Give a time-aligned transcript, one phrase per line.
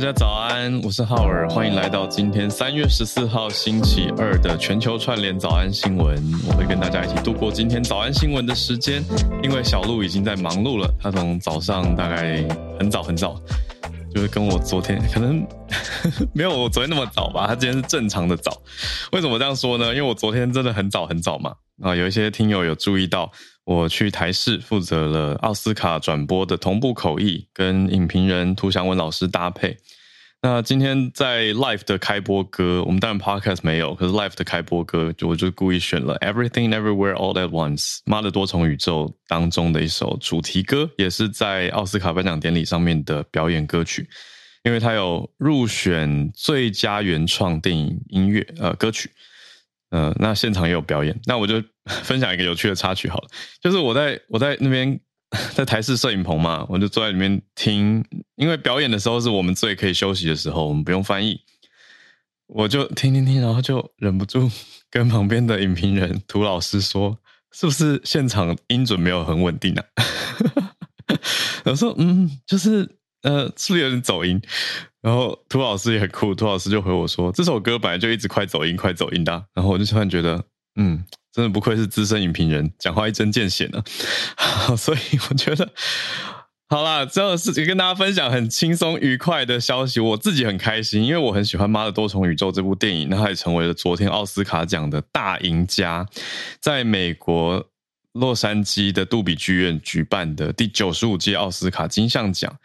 [0.00, 6.16] 大家早安，我是浩尔，欢迎来到今天三月十四号星期二的全球串联早安新闻。
[6.48, 9.04] 我会跟大家一起度过今天早安新闻的时间，
[9.42, 12.42] 因为小鹿已经在忙碌了，他从早上大概
[12.78, 13.38] 很早很早，
[14.14, 15.46] 就是跟我昨天可能
[16.32, 18.62] 没有我昨天那么早吧，他今天是正常的早。
[19.12, 19.88] 为什么这样说呢？
[19.88, 21.52] 因为我昨天真的很早很早嘛。
[21.82, 23.30] 啊，有一些听友有注意到。
[23.66, 29.76] 我去台视负责了奥斯卡转播的同步口译，跟影评人涂祥文老师搭配。
[30.42, 44.08] 那今天在 Life 的开播歌，我们当然 Podcast 没有，可是 Life 的开播歌，就我就故意选了 Everything Everywhere All at Once，妈的多重宇宙当中的一首主题歌，也是在奥斯卡颁奖典礼上面的表演歌曲，
[44.64, 49.10] 因为它有入选最佳原创电影音乐呃歌曲。
[49.90, 51.62] 嗯、那现场也有表演，那我就
[52.04, 53.28] 分享一个有趣的插曲好了，
[53.60, 54.98] 就是我在我在那边
[55.54, 58.04] 在台式摄影棚嘛，我就坐在里面听，
[58.36, 61.40] 因为表演的时候是我们最可以休息的时候，我们不用翻译，
[62.46, 64.50] 我就听听听，然后就忍不住
[64.90, 67.18] 跟旁边的影评人涂老师说，
[67.52, 69.84] 是不是现场音准没有很稳定啊？
[71.64, 72.88] 我说嗯，就是
[73.22, 74.40] 呃，是不是有点走音？
[75.02, 80.44] 然后涂老师也很酷，涂老师就回我说：“这首歌本来就一直快走音，快走音的。”然后我就突然觉得，
[80.76, 83.82] 嗯，真的不愧是资深影评人，讲话一针见血呢。
[84.76, 85.68] 所以我觉得，
[86.68, 96.06] 好啦，这样的事情跟大家分享很轻松愉快的消息，我自己很开心，因为我很喜欢《妈的多重宇宙》这部电影，那它也成为了昨天奥斯卡奖的大赢家，
[96.60, 97.64] 在美国
[98.12, 102.56] 洛杉矶的杜比剧院举办的第九十五届奥斯卡金像奖。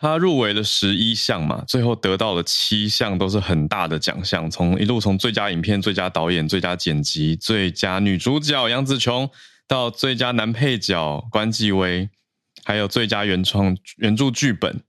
[0.00, 4.50] 他入围了十一项嘛，最后得到了七项，都是很大的奖项。
[4.50, 9.28] 从一路从最佳影片、最佳导演、最佳剪辑、最佳女主角杨紫琼，
[9.66, 12.08] 到最佳男配角关继威，
[12.64, 14.80] 还有最佳原创原著剧本。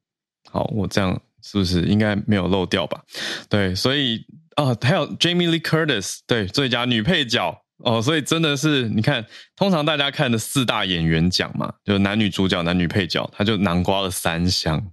[0.51, 3.01] 好，我这样是不是应该没有漏掉吧？
[3.49, 7.61] 对，所以啊，还有 Jamie Lee Curtis，对，最佳女配角。
[7.79, 9.25] 哦，所以真的是你看，
[9.55, 14.91] 通常大家看的四大演员奖嘛，就男女主角、男女配角，他就囊括了三项。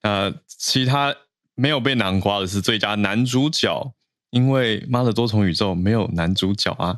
[0.00, 1.14] 呃，其他
[1.54, 3.92] 没有被囊括的是最佳男主角，
[4.30, 6.96] 因为《妈的多重宇宙》没有男主角啊。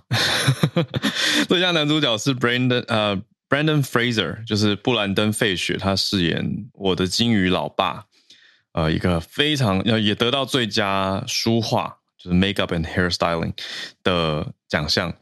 [1.49, 8.05] 最佳男主角是 Brandon 呃 Brandon Fraser，就是布兰登·费雪，他饰演我的鲸鱼老爸，
[8.73, 11.99] 呃，一个非常呃也得到最佳书画。
[12.31, 13.53] Makeup and hairstyling
[14.03, 15.15] 的奖项，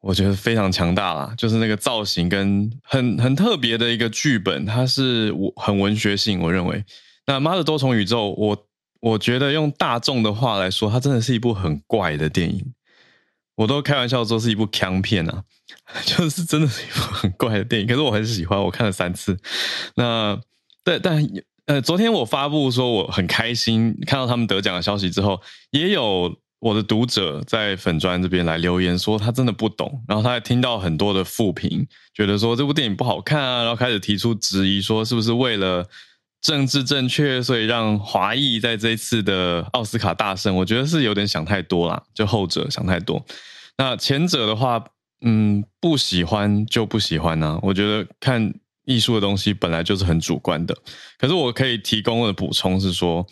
[0.00, 1.34] 我觉得非常强大啦。
[1.36, 6.40] 就是那个造型跟很很特别的一个剧本，它是我很文学性。
[6.40, 6.84] 我认为，
[7.26, 8.66] 那《妈的多重宇宙》，我
[9.00, 12.74] 我觉得用大众的话来说，它真的是一部很怪的电影。
[13.56, 15.44] 我都开玩笑说是一部腔片啊，
[16.04, 17.86] 就是真的是一部很怪的电影。
[17.86, 19.38] 可是我很喜欢，我看了三次。
[19.96, 20.40] 那
[20.82, 21.26] 但但。
[21.80, 25.40] 昨天我发布说我很开心看到他们得奖的消息之后，
[25.70, 35.86] 也有我的读者在粉专这边来留言说他真的不懂，然后他还听到很多的负评，觉得说这部电影不好看啊，然后开始提出质疑，说是不是为了
[36.40, 40.54] 政治正确，所以让华裔在这一次的奥斯卡大胜？
[40.56, 43.24] 我觉得是有点想太多啦，就后者想太多。
[43.78, 44.84] 那前者的话，
[45.24, 48.52] 嗯，不喜欢就不喜欢啊，我觉得看。
[48.84, 50.76] 艺术的东西本来就是很主观的，
[51.18, 53.26] 可是我可以提供的补充是说，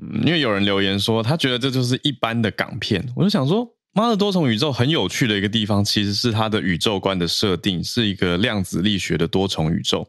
[0.00, 10.08] 嗯，因为有人留言说他觉得这就是一般的港片，我就想说，妈的多重宇宙很有趣的一个地方，其实是它的宇宙观的设定是一个量子力学的多重宇宙，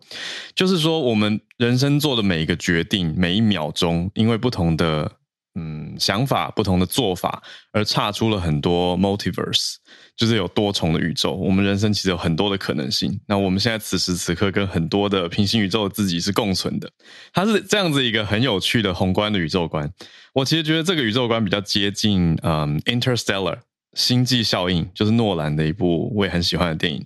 [0.56, 5.12] 就是说我们人生做的每一个决定，每一秒钟，因为不同的。
[5.56, 7.44] 嗯，想法不同的做法，
[7.74, 9.76] 而差出了很多 multiverse，
[10.16, 11.34] 就是有多重的宇宙。
[11.34, 13.20] 我们人生其实有很多的可能性。
[13.28, 16.90] 那我们现在此时此刻跟很多的平行宇宙的自己是共存的。
[17.34, 19.92] 它是这样子一个很有趣的宏观的宇宙观。
[20.34, 23.60] 我其实觉得这个宇宙观比较接近嗯，Interstellar
[23.94, 27.06] 星际效应，就是诺兰的一部我也很喜欢的电影。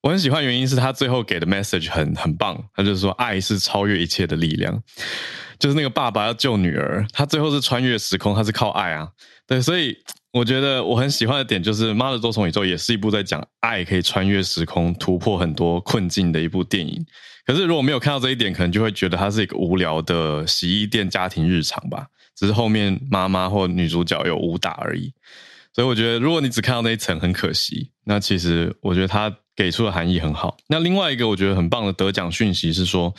[0.00, 4.82] 我很喜欢原因是他最后给的 message 很很棒，他就是说爱是超越一切的力量。
[5.58, 9.08] 就是那个爸爸要救女儿，他最后是穿越时空，他是靠爱啊。
[9.46, 9.96] 对，所以
[10.32, 17.04] 我觉得我很喜欢的点就是《妈的多重宇宙》也是一部在讲爱可以穿越时空、突破很多困境的一部电影。
[17.46, 22.06] 可是如果没有看到这一点，可能就会觉得它是一个无聊的洗衣店家庭日常吧。
[22.34, 25.12] 只是后面妈妈或女主角有武打而已。
[25.74, 27.90] 所以我觉得，如果你只看到那一层，很可惜。
[28.04, 30.56] 那其实我觉得他给出的含义很好。
[30.68, 33.12] 那另外一个我觉得很棒的得奖讯息是说，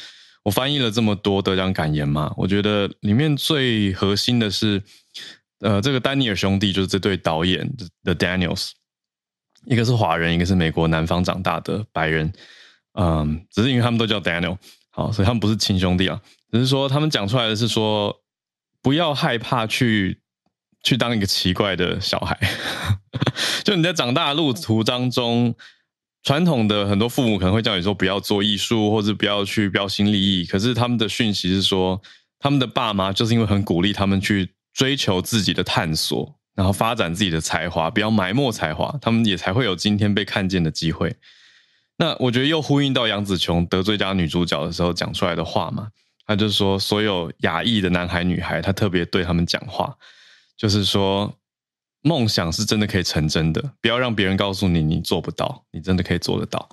[0.45, 4.81] 我翻译了这么多得奖感言嘛，我觉得里面最核心的是，
[5.59, 7.67] 呃，这个丹尼尔兄弟就是这对导演
[8.03, 8.69] 的 Daniels，
[9.65, 12.31] 一个是华人，一个是美国南方长大的白人，
[12.93, 14.55] 嗯，只是因为他们都叫 Daniel，
[14.91, 16.21] 好，所以他们不是亲兄弟啊，
[16.51, 18.15] 只是说他们讲出来的是说，
[18.81, 20.21] 不要害怕去。
[20.83, 22.39] 去当一个奇怪的小孩，
[23.65, 25.55] 就你在长大的路途当中，
[26.25, 30.43] 传统的很多父母可能会叫你说不要做艺术，或者不要去标新立异。
[30.43, 32.01] 可是他们的讯息是说，
[32.39, 41.15] 他们的爸妈就是因为很鼓励他们去追求自己的探索，然后发展自己的才华，不要埋没才华，他们也才会有今天被看见的机会。
[41.97, 45.89] 那我觉得又呼应到杨紫琼得最佳女主角的时候讲出来的话嘛，
[46.25, 49.95] 他就是说所有亚裔的男孩女孩，他特别对他们讲话。
[50.57, 51.31] 就是说，
[52.05, 56.69] 梦想是真的可以成真的，不要让别人告诉你你做不到，你真的可以做得到。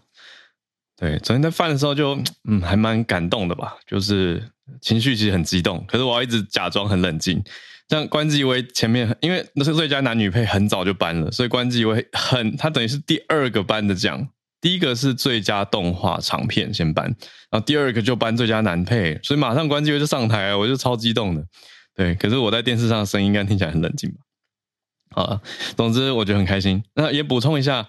[0.95, 4.47] 对，昨天在饭的时候就嗯，还蛮感动的吧，就是
[4.83, 7.43] 情绪其实很激动，可是我要一直假装很冷静。
[7.89, 14.29] 像关继威前面，因为那是最佳男女配很早就颁了，所以关继威很他等于是第二个颁的奖，
[14.61, 17.07] 第一个是最佳动画长片先颁，
[17.51, 21.43] 然后第二个就颁最佳男配，所以马上关继威就上台，我就超激动的。
[21.95, 24.19] 对，可是我在电视上的声音应该听起来很冷静吧？
[25.15, 25.41] 啊，
[25.77, 26.83] 总之我觉得很开心。
[26.95, 27.89] 那也补充一下，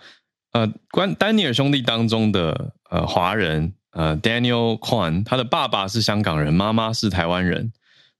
[0.51, 7.71] 呃，关丹尼尔兄弟当中的呃华人呃 Daniel Kwan，他的爸爸是香港人，妈妈是台湾人，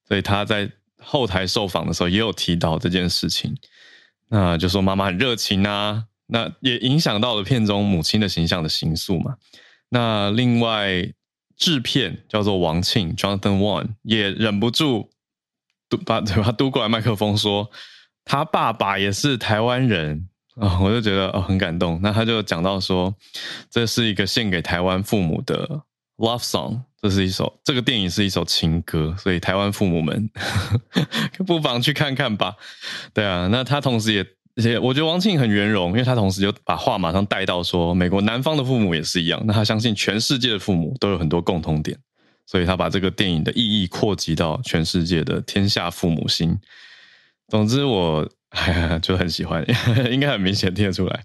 [0.08, 0.72] 所以他在
[1.02, 3.56] 后台受访的时候也有提到这件事情。
[4.30, 9.36] 那就说妈妈很热情啊，那也影响到了片中母亲的形象的形塑嘛。
[9.90, 11.14] 那另外
[11.56, 15.12] 制片叫做王庆 Jonathan Wong 也忍不住
[15.88, 15.98] 嘟。
[15.98, 16.52] 把对吧？
[16.52, 17.70] 嘟过来麦克风说，
[18.26, 22.00] 他爸爸也是台湾人啊、我就觉得很感动。
[22.04, 23.14] 那他就讲到说，
[23.72, 25.82] 这是一个献给台湾父母的
[26.18, 30.30] love song，这是一首这个电影是一首情歌，所以台湾父母们
[31.48, 32.56] 不妨去看看吧。
[33.14, 39.44] 对啊，那他同时也也，我觉得王庆很圆融，因为他同时就把话马上带到说，美国南方的父母也是一样。
[39.48, 41.98] 那他相信全世界的父母都有很多共同点。
[42.46, 46.60] 所以他把这个电影的意义扩及到全世界的天下父母心。
[47.50, 48.28] 总之，我
[49.02, 49.66] 就很喜欢，
[50.12, 51.24] 应该很明显听得出来。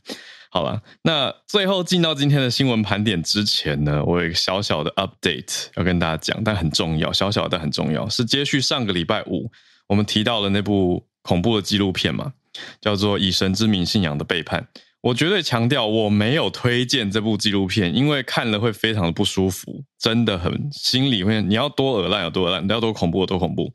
[0.50, 9.50] 好了，那最后进到今天的新闻盘点之前呢，我有一个小小的 update 要跟大家讲，但很重要，小小的但很重要，是接续上个礼拜五
[9.88, 12.32] 我们提到了那部恐怖的纪录片嘛，
[12.80, 14.66] 叫做《以神之名：信仰的背叛》。
[15.02, 23.72] 我绝对强调，我没有推荐这部纪录片，因为看了会非常的不舒服，真的很心里会，你要多恶烂有多恶烂，你要多恐怖有多恐怖，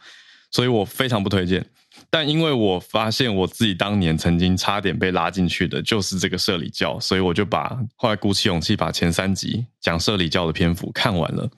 [0.51, 1.65] 所以我非常不推荐。
[2.13, 11.49] 但因为我发现我自己当年曾经差点被拉进去的就是这个社理教，所以我就把后来鼓起勇气把前三集讲社理教的篇幅看完了。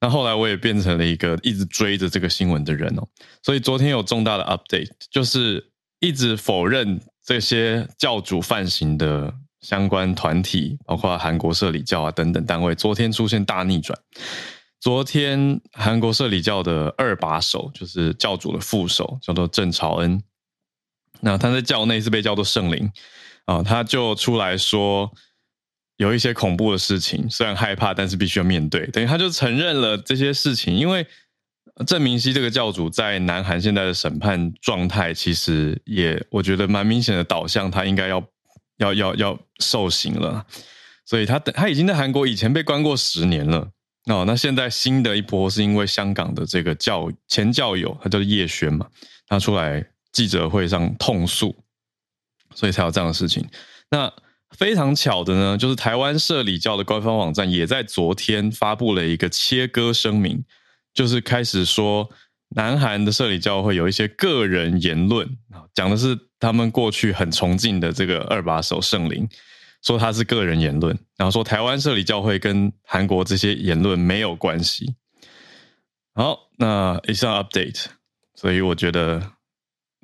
[0.00, 3.06] 那后来我也变成了一个一直追着这个新闻的人哦，
[3.44, 5.64] 所以昨天有重大的 update，就是
[6.00, 7.00] 一直否认。
[7.24, 13.96] 这些教主犯行的相关团体，包括韩国社理教啊等等单位，昨天出现大逆转。
[14.82, 20.20] 昨天韩国社里教的二把手，就是教主的副手，叫做郑朝恩。
[21.20, 22.90] 那他在教内是被叫做圣灵
[23.44, 25.08] 啊，他就出来说
[25.98, 28.84] 有一些恐怖的事情，虽然害怕，但是必须要面对。
[28.88, 31.06] 等于他就承认了这些事情，因为。
[31.86, 38.22] 郑明熙这个教主在南韩现在的审判状态，其实也我觉得蛮明显的导向，他应该要
[38.76, 40.44] 要要要受刑了。
[41.06, 43.70] 所以他他已经在韩国以前被关过十年了
[44.06, 44.24] 哦。
[44.26, 48.86] 那现在新的一波是因为香港的这个教前教友，他叫叶宣嘛，
[49.26, 51.54] 他出来记者会上痛诉，
[52.54, 53.46] 所以才有这样的事情。
[53.90, 54.12] 那
[54.56, 60.44] 非常巧的呢，就是台湾社理教的官方网站也在昨天发布了一个切割声明。
[60.94, 62.10] 就是开始说，
[62.50, 65.26] 南韩的社理教会有一些个人言论，
[65.72, 69.26] 讲的是他们过去很崇敬的这个二把手圣灵，
[69.82, 74.94] 说他是个人言论，然后说台湾摄理教会跟韩国这些言论没有关系。
[76.14, 77.86] 好，那以上 update，
[78.34, 79.32] 所以我觉得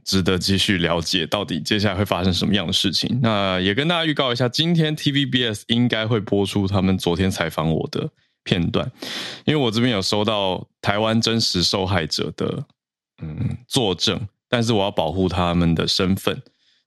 [0.04, 3.20] 值得继续了解到底接下来会发生什么样的事情。
[3.23, 8.11] 那也跟大家预告一下，今天 TVBS 应该会播出他们昨天采访我的。
[8.44, 8.90] 片段，
[9.44, 12.64] 因为我这边有收到台湾真实受害者的
[13.20, 16.40] 嗯作证，但是我要保护他们的身份，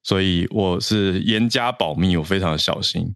[0.04, 3.14] 所以我是严加保密，我非常的小心。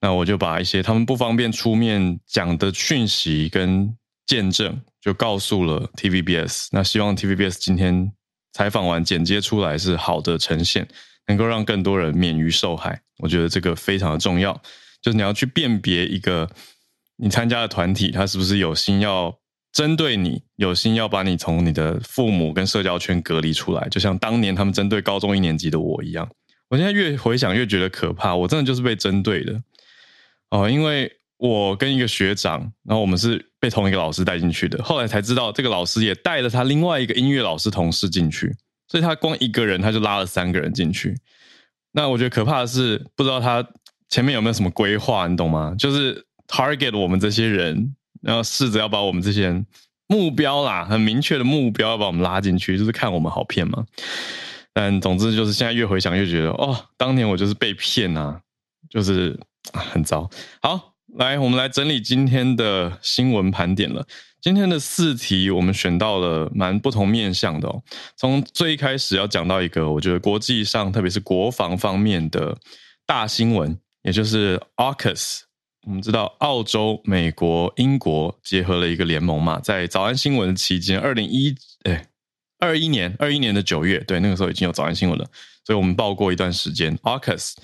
[0.00, 6.68] 那我就把一些他们不方便出面讲的讯息跟见证，就告诉了 TVBS。
[6.70, 8.12] 那希望 TVBS 今天
[8.52, 10.86] 采访完剪接出来是好的呈现，
[11.26, 13.00] 能够让更多人免于受害。
[13.18, 14.52] 我觉得这个非常的重要，
[15.00, 16.48] 就是你要去辨别一个
[17.16, 19.34] 你参加的团体，他是不是有心要
[19.76, 26.26] 针对你，有心要把你从你的父母跟社交圈隔离出来，就像当年他们针对高中一年级的我一样。
[26.70, 29.62] 我现在越回想越觉得可怕，我真的就是被针对的。
[30.48, 38.50] 哦，因为我跟一个学长，然后我们是被同一个老师带进去的，后来才知道这个老师也带了他另外一个音乐老师同事进去，
[38.88, 41.14] 所以他光一个人他就拉了三个人进去。
[41.92, 43.62] 那我觉得可怕的是，不知道他
[44.08, 45.74] 前面有没有什么规划，你懂吗？
[45.78, 47.94] 就是 target 我们这些人，
[48.26, 49.66] 然后试着要把我们这些人
[50.08, 53.86] 目标啦，很明确的目标要把我们拉进去，就是看我们好骗吗？
[54.74, 58.40] 但总之就是现在越回想越觉得，哦，当年我就是被骗啊，
[58.90, 59.38] 就是。
[59.72, 60.30] 很糟。
[60.62, 64.06] 好，来，我们来整理今天的新闻盘点了。
[64.40, 67.82] 今天的四题，我们选到了蛮不同面向的哦。
[68.16, 72.56] 从最一开始要讲到一个，我觉得国际上，特别是国防方面的
[73.04, 75.40] 大新闻，也就是 AUKUS。
[75.86, 82.04] 我们知道，澳洲、美国、英国结合了一个联盟嘛，在早安新闻期间，二零一哎
[82.58, 85.24] 二一年二一年的九月，对，那个时候已经有早安新闻了，
[85.64, 86.98] 所以我们报过一段时间。
[86.98, 87.54] AUKUS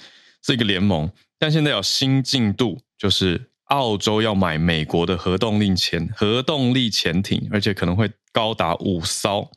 [0.41, 1.11] 是一个联盟。
[1.37, 9.51] 但现在有新进度，就是澳洲要买美国的核动力潜核动力潜艇，而且可能会高达五艘。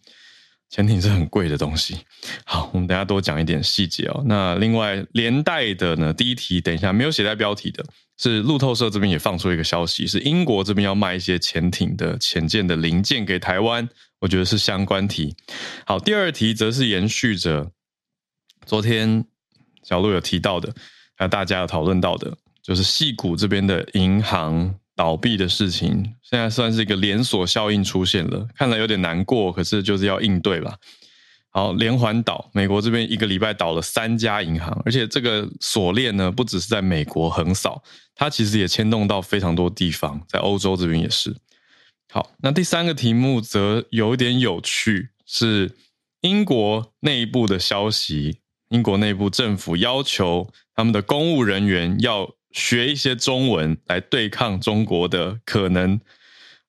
[0.75, 1.97] 潜艇是很贵的东西。
[2.43, 4.21] 好，我们等下多讲一点细节哦。
[4.25, 7.81] 那另外连带的呢，第一题等一下没有写在标题的，
[8.17, 13.87] 是路透社这边也放出一个消息，是英国这边要卖一些潜艇的潜舰的零件给台湾，
[14.19, 15.33] 我觉得是相关题。
[15.85, 17.71] 好，第二题则是延续着
[18.65, 19.23] 昨天
[19.81, 20.75] 小路有提到的。
[21.15, 30.77] 还有大家有讨论到的，就是矽谷这边的银行倒闭的事情，现在算是一个连锁效应出现了，看来有点难过，可是就是要应对吧。
[31.51, 37.81] 好，连环倒，美国这边一个礼拜倒了三家银行，而且这个锁链呢，不只是在美国横扫，
[38.13, 41.35] 它其实也牵动到非常多地方，在欧洲这边也是。
[42.11, 45.75] 好，那第三个题目则有点有趣，是
[46.21, 48.39] 英国内部的消息。
[48.69, 55.99] 英国内部政府要求他们的公务人员要学一些中文来对抗中国的可能，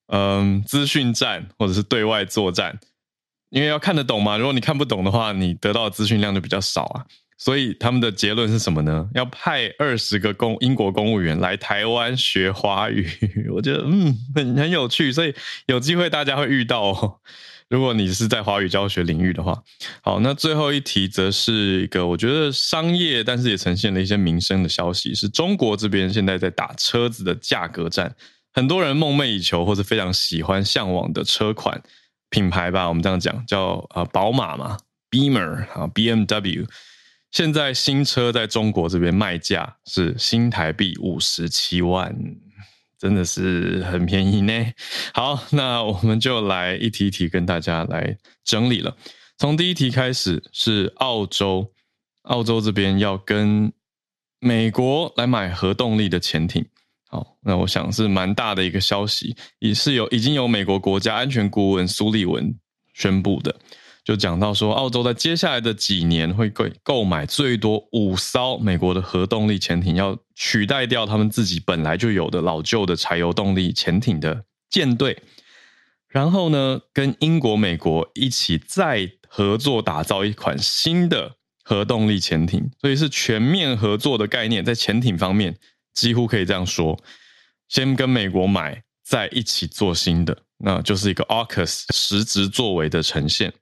[0.09, 2.77] 嗯，资讯战或者是对外作战，
[3.51, 4.37] 因为要看得懂嘛。
[4.37, 7.07] 如果你看不懂的话，你得到的资讯量就比较少啊。
[7.39, 9.09] 所以他们的结论是什么呢？
[9.15, 13.09] 要派二十个公英国公务员来台湾学华语。
[13.55, 15.33] 我觉得嗯，很很有趣，所以
[15.67, 17.21] 有机会大家会遇到。
[17.69, 19.61] 如果你是在华语教学领域的话，
[20.01, 28.15] 好，那最后一题则是一个我觉得商业，但是也呈现了一些民生的消息，是中国这边现在在打车子的价格战，
[28.53, 31.83] 很多人梦寐以求或者非常喜欢向往的车款
[32.31, 34.79] 品牌吧，我们这样讲叫啊宝马嘛
[35.11, 36.67] ，Beamer 啊 BMW，
[37.33, 42.17] 现在新车在中国这边卖价是新台币五十七万。
[42.99, 44.53] 真的是很便宜呢。
[45.15, 48.97] 好，那我们就来一题一题跟大家来整理了。
[49.39, 51.71] 从第一题开始是澳洲，
[52.23, 53.73] 澳洲这边要跟
[54.41, 56.65] 美国来买核动力的潜艇。
[57.09, 62.53] 好，那我想是蛮大的一个消息，也是有已经有美国国家安全顾问苏利文
[62.95, 63.55] 宣布的。
[64.07, 75.21] 就讲到说，澳洲在接下来的几年会购购买最多五艘美国的核动力潜艇，要取代掉他们自己本来就有的老旧的柴油动力潜艇的舰队，
[76.07, 81.35] 然后呢，跟英国、美国一起再合作打造一款新的
[81.65, 85.59] 核动力潜艇，所以是全面合作的概念，在潜艇方面
[85.93, 86.97] 几乎可以这样说，
[87.69, 93.53] 先跟美国买，再一起做新的，那就是一个 AUKUS 实质作为的呈现。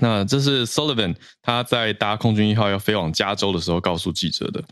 [0.00, 4.62] 那这是 Sullivan 他在搭空军一号要飞往加州的时候告诉记者的。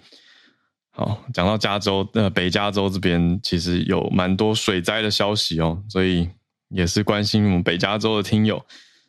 [0.92, 6.28] 好，讲到加州，那北加州这边其实有蛮多水灾的消息哦，所以
[6.68, 8.64] 也是关心我们北加州的听友。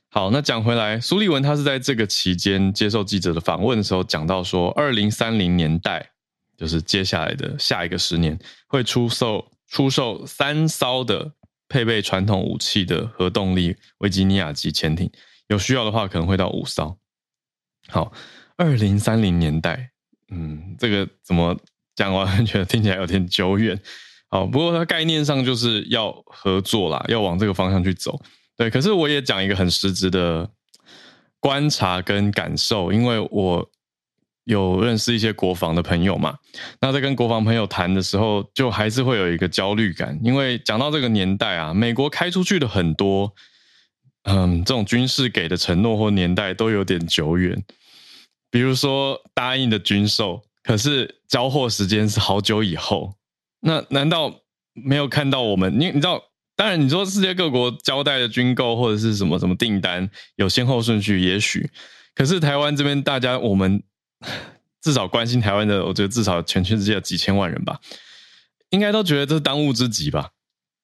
[0.10, 6.12] 好，那讲回来，苏利文他是在这个期间接受记者的访问的时候讲到说，二零三零年代
[6.58, 11.32] 就是接下来的下一个十年会出售出售三艘的
[11.68, 15.10] 配备传统武器的核动力维吉尼亚级潜艇。
[15.52, 16.98] 有需要的话，可能会到五艘。
[17.90, 18.14] 好，
[18.56, 19.92] 二零三零年代，
[20.30, 21.54] 嗯，这个怎么
[21.94, 22.14] 讲？
[22.14, 23.78] 我觉得听起来有点久远。
[24.30, 28.18] 好，不过它概念上就是要合作啦，要往这个方向去走。
[28.56, 30.50] 对，可是我也讲一个很实质的
[31.42, 33.70] 观察跟感受，因为我
[34.46, 36.38] 有认识一些国防的朋友嘛，
[36.80, 43.34] 那在跟国防朋友谈的时候，就还是会有一个焦虑感，因为讲到这个年代啊，美国开出去的很多，
[44.24, 47.64] 嗯，这种军事给的承诺或年代都有点久远，
[48.50, 53.16] 比如说答应的军售，可是交货时间是好久以后，
[53.62, 54.42] 那难道
[54.74, 55.74] 没有看到我们？
[55.80, 56.24] 你你知道？
[56.54, 61.68] 当然，你说世界各国交代的军购或者是什么什么订单有先后顺序，也许。
[62.14, 63.82] 可是台湾这边，大家我们
[64.80, 67.80] 至少关心台湾的，我觉得至少全世界有几千万人吧，
[68.70, 70.30] 应该都觉得这是当务之急吧。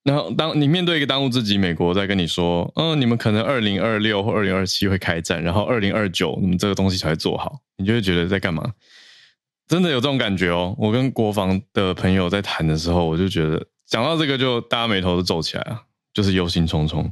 [0.07, 8.71] 然后，当你面对一个当务之急，美国在跟你说，嗯，你们可能二零二六或二零二七会开战，然后二零二九你们这个东西才会做好，你就会觉得在干嘛？
[9.67, 10.73] 真的有这种感觉哦。
[10.77, 13.67] 我跟国防的朋友在谈的时候，我就觉得。
[13.85, 15.81] 讲到这个，就大家眉头都皱起来了，
[16.13, 17.09] 就是忧心忡忡。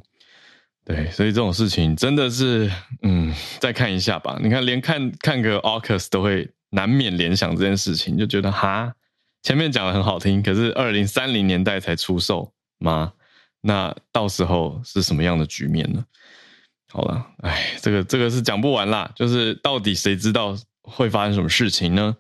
[0.85, 2.71] 对，所以这种事情真的是，
[3.01, 4.39] 嗯，再看一下吧。
[4.41, 8.93] 你看，连看看个 AUKUS 都会难免联想这件事情，就觉得哈，
[9.43, 13.13] 前面讲的很好听，可是二零三零年代才出售吗？
[13.61, 16.03] 那到时候是什么样的局面呢？
[16.91, 22.15] 好了，哎，这个这个是讲不完啦，就是到底谁知道会发生什么事情呢？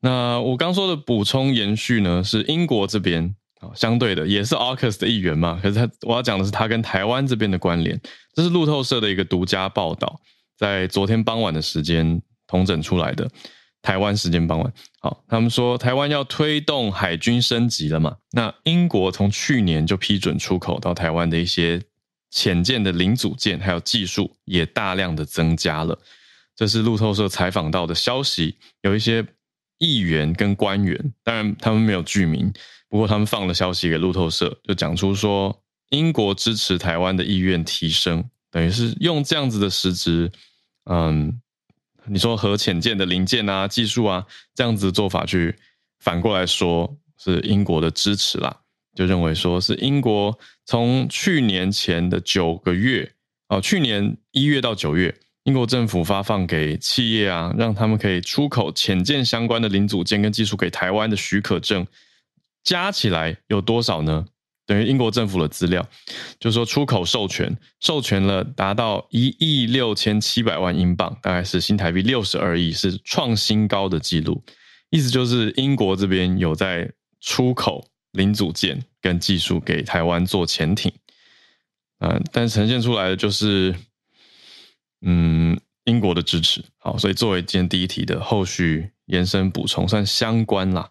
[0.00, 3.34] 那我刚说的补充延续呢，是英国这边。
[3.74, 8.00] 相对的也是 AUKUS 的一员嘛，可是他我要讲的是他跟台湾这边的关联，
[8.32, 10.20] 这是路透社的一个独家报道，
[10.56, 13.28] 在昨天傍晚的时间统整出来的，
[13.86, 14.72] 台湾时间傍晚。
[14.98, 21.80] 好，他们说台湾要推动海军升级了嘛，那英国从去年就批准出口到台湾的一些
[22.28, 25.96] 潜舰的零组件还有技术也大量的增加了，
[26.56, 29.24] 这是路透社采访到的消息，有一些
[29.78, 32.52] 议员跟官员，当然他们没有具名。
[32.88, 35.56] 不过他们放了消息给路透社，就讲出说
[35.90, 40.32] 英国支持台湾的意愿提升，等于是用这样子的实质，
[40.90, 41.40] 嗯，
[42.08, 45.54] 你说核潜舰的零件啊、技术啊这样子做法去
[46.00, 48.54] 反过来说是英国的支持啦，
[48.94, 53.12] 就认为说是英国从去年前的九个月
[53.48, 61.86] 哦，去年一月到九月，英国政府发放给企业啊，让他们可以出口潜舰相关的零组件跟技术给台湾的许可证。
[62.64, 64.26] 加起来有多少呢？
[64.66, 65.88] 等于英国政府的资料，
[66.40, 74.42] 就是说出口授权授权了达到一亿六千七百万英镑，大概是新台币六十二亿，是创新高的记录。
[74.90, 80.92] 意思就是英国这边有在出口零组件跟技术给台湾做潜艇，
[82.00, 83.74] 嗯，但呈现出来的就是，
[85.02, 86.64] 嗯，英国的支持。
[86.78, 90.90] 好，所以作为今天第一题的后续延伸补充，算相关啦。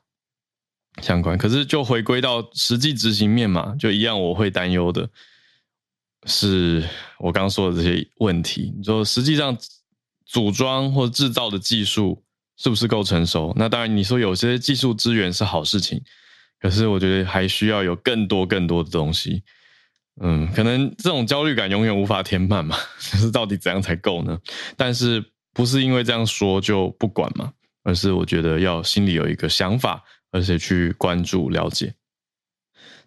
[1.01, 5.09] 相关，可是就回归到实际执行面嘛，就一样，我会担忧的
[6.25, 6.83] 是
[7.19, 8.73] 我刚说的这些问题。
[8.77, 9.57] 你说实际上
[10.25, 12.23] 组装或制造的技术
[12.57, 13.53] 是不是够成熟？
[13.57, 16.01] 那当然，你说有些技术资源是好事情，
[16.61, 19.43] 可是我觉得还需要有更多更多的东西。
[20.21, 22.77] 嗯，可能这种焦虑感永远无法填满嘛，
[23.11, 24.39] 就是到底怎样才够呢？
[24.77, 25.21] 但是
[25.53, 27.51] 不是因为这样说就不管嘛？
[27.83, 30.01] 而是我觉得要心里有一个想法。
[30.35, 31.93] 而且去关注了解，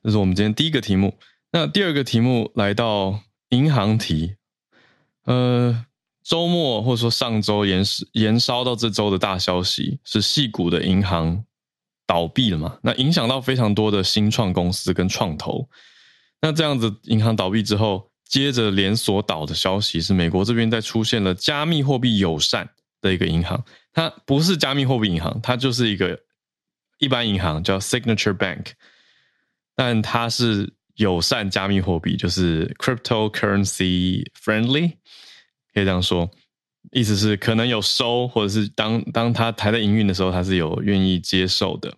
[0.03, 1.19] 这是我们今天第一个题目。
[1.53, 4.37] 那第二个题目来到银行题，
[5.27, 5.85] 呃，
[6.25, 11.45] 周末或者说上周延延烧到这周的大消息是矽谷的银行
[12.07, 12.79] 倒闭了嘛？
[12.83, 15.69] 那影响到非常多的新创公司跟创投。
[16.41, 22.71] 那这样子银行倒闭之后，接着连锁倒的消息是美国这边在出现了加密货币友善
[23.03, 23.63] 的一个银行，
[23.93, 26.19] 它不是加密货币银行，它就是一个。
[26.99, 28.73] 一般银行叫 Signature Bank，
[29.75, 34.95] 但它是友善加密货币，就是 cryptocurrency friendly，
[35.73, 36.29] 可以这样说，
[36.91, 41.95] 意思是可能有收，或者是当当它还在营运的时候，它是有愿意接受的，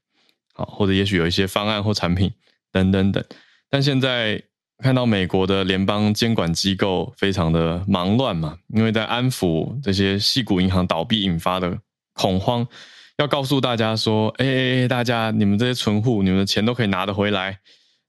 [0.53, 2.31] 好，或者也许有一些方案或产品
[2.71, 3.25] 等等等。
[3.71, 4.43] 但现在
[4.83, 11.79] 看到美国的联邦监管机构非常的忙乱嘛，因为在安抚这些矽谷银行倒闭引发的
[12.13, 12.69] 恐慌。
[13.21, 17.61] 要告诉大家说，哎、欸，大家，你们这些存户，你们的钱都可以拿得回来。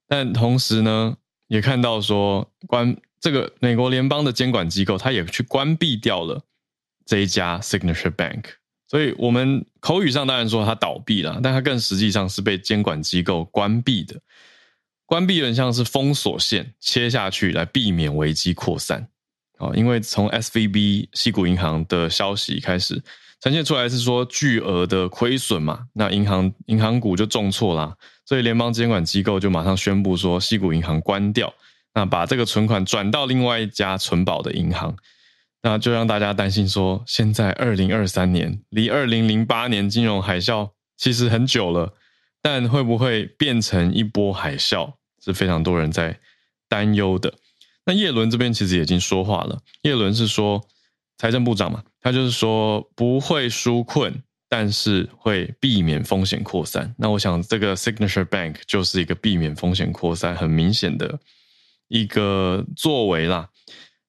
[0.07, 6.41] 但同时呢，也看到说，关这个美国联邦的监管机构，他也去关闭掉了
[7.05, 8.43] 这一家 Signature Bank。
[8.87, 14.17] 所以，我们口语上当然说它倒闭了，但它更实际上是被监管机构关闭的。
[15.05, 19.09] 关闭很像是封锁线切下去，来避免危机扩散。
[19.57, 23.01] 啊，因为从 SVB 矽谷银行的消息开始。
[23.41, 31.51] 呈现出来是说巨额的亏损嘛，那银行银行股就重挫啦，所以联邦监管机构就马上宣布说，西谷银行关掉，
[31.95, 34.95] 那把这个存款转到另外一家存保的银行。
[35.63, 41.93] 那就让大家担心说，现在二零二三年离二零零八年金融海啸其实很久了，
[42.41, 46.19] 但会不会变成一波海啸，是非常多人在
[46.67, 47.33] 担忧的。
[47.85, 50.63] 那叶伦这边其实已经说话了，叶伦是说
[51.17, 54.13] 财政部长嘛，他就是说不会纾困，
[54.49, 56.93] 但是会避免风险扩散。
[56.97, 61.19] 那我想这个 Signature Bank 就是一个避免风险扩散很明显的
[61.87, 63.49] 一个作为啦。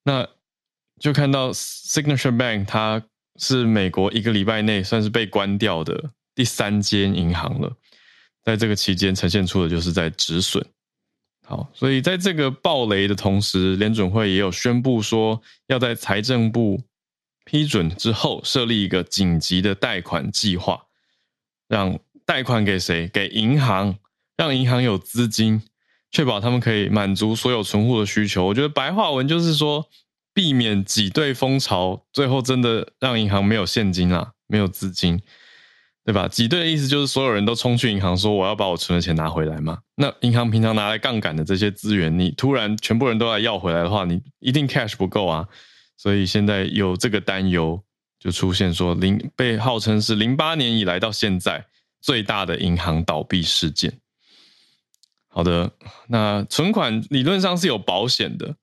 [0.04, 0.26] 那
[0.98, 3.02] 就看到 Signature Bank 它
[3.36, 7.76] 是美国一个礼拜内算是被关掉的第三间银行了，
[8.42, 10.64] 在这个期间呈现出的就是在止损。
[11.44, 16.80] 好，所以在这个暴雷的同时，联准会也有宣布说，要在财政部
[17.44, 20.86] 批准之后设立一个紧急的贷款计划，
[21.68, 23.08] 让贷款给谁？
[23.08, 23.96] 给银行，
[24.36, 25.62] 让银行有资金，
[26.10, 28.46] 确保他们可以满足所有存户的需求。
[28.46, 29.88] 我觉得白话文就是说，
[30.32, 35.20] 避免挤兑风潮，最后真的让银行没有现金啦，没有资金。
[36.04, 36.26] 对吧？
[36.26, 39.78] 挤兑的意思就是所有人都冲去银行说，我要把我存的钱拿回来嘛。
[39.94, 45.46] 那银行平常拿来杠杆的这些资源，你突然全部人都来要回来的话，你一定 cash 不够啊。
[46.02, 47.80] 所以现在有这个担忧，
[48.18, 51.64] 就出现说零被号称是零八年以来到现在
[52.00, 54.00] 最大的银行倒闭事件。
[55.28, 55.70] 好的，
[56.08, 58.56] 那存款理论上是有保险的，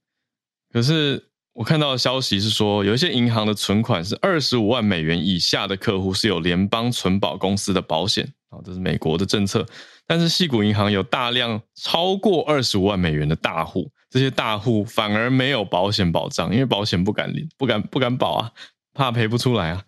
[0.73, 1.25] 可是。
[1.53, 9.65] 我看到的消息是说，有一些银行的存款是二十五万美元以下的客户是有联邦存保公司的保险啊，这是美国的政策。
[10.07, 18.51] 但是细谷银行有大量超过二十五万美元的大户，这些大户反而没有保险保障，因为保险不敢领，不敢不敢保啊，
[18.93, 19.83] 怕赔不出来啊。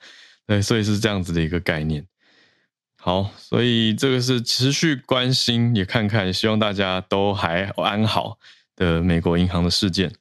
[0.46, 2.06] 对，所以是这样子的一个概念。
[2.98, 8.38] 好，所以这个是持续关心，也看看，希望大家都还安好
[8.76, 10.14] 的美国银行的事件。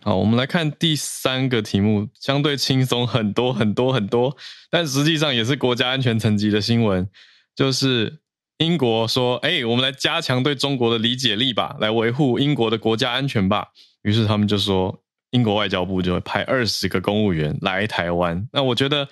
[0.00, 4.36] 好，我们来看第三个题目，相对轻松很多很多很多，
[4.70, 7.08] 但实际上也是国家安全层级的新闻，
[7.54, 8.20] 就是
[8.62, 13.68] 英国说：“哎，我们来加强对中国的理解力吧，来维护英国的国家安全吧。”
[14.02, 18.48] 于是他们就说，英国外交部就会派二十个公务员来台湾。
[18.52, 19.08] 那我觉得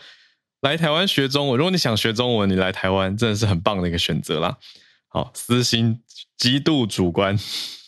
[0.60, 4.56] 来台湾学中文，如果你想学中文，你来台湾真的是很棒的一个选择啦。
[5.08, 6.00] 好，私心
[6.38, 7.38] 极度主观。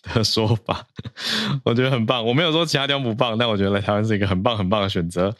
[0.02, 0.84] 的说法，
[1.64, 2.26] 我觉得很棒。
[2.26, 5.32] 我没有说其他地方不棒，但我觉得来台湾是一个很棒很棒的选择。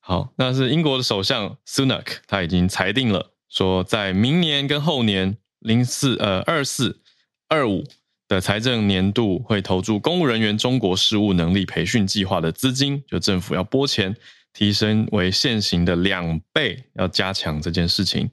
[0.00, 7.00] 好，那是英国的首相 Sunak，他已经裁定了，说在明年跟后年零四呃二四
[7.48, 7.84] 二五
[8.28, 14.16] 的财政年度会投注公务人员中国事务能力培训计划的资金，就政府要拨钱
[14.52, 18.30] 提升为现行的两倍，要加强这件事情。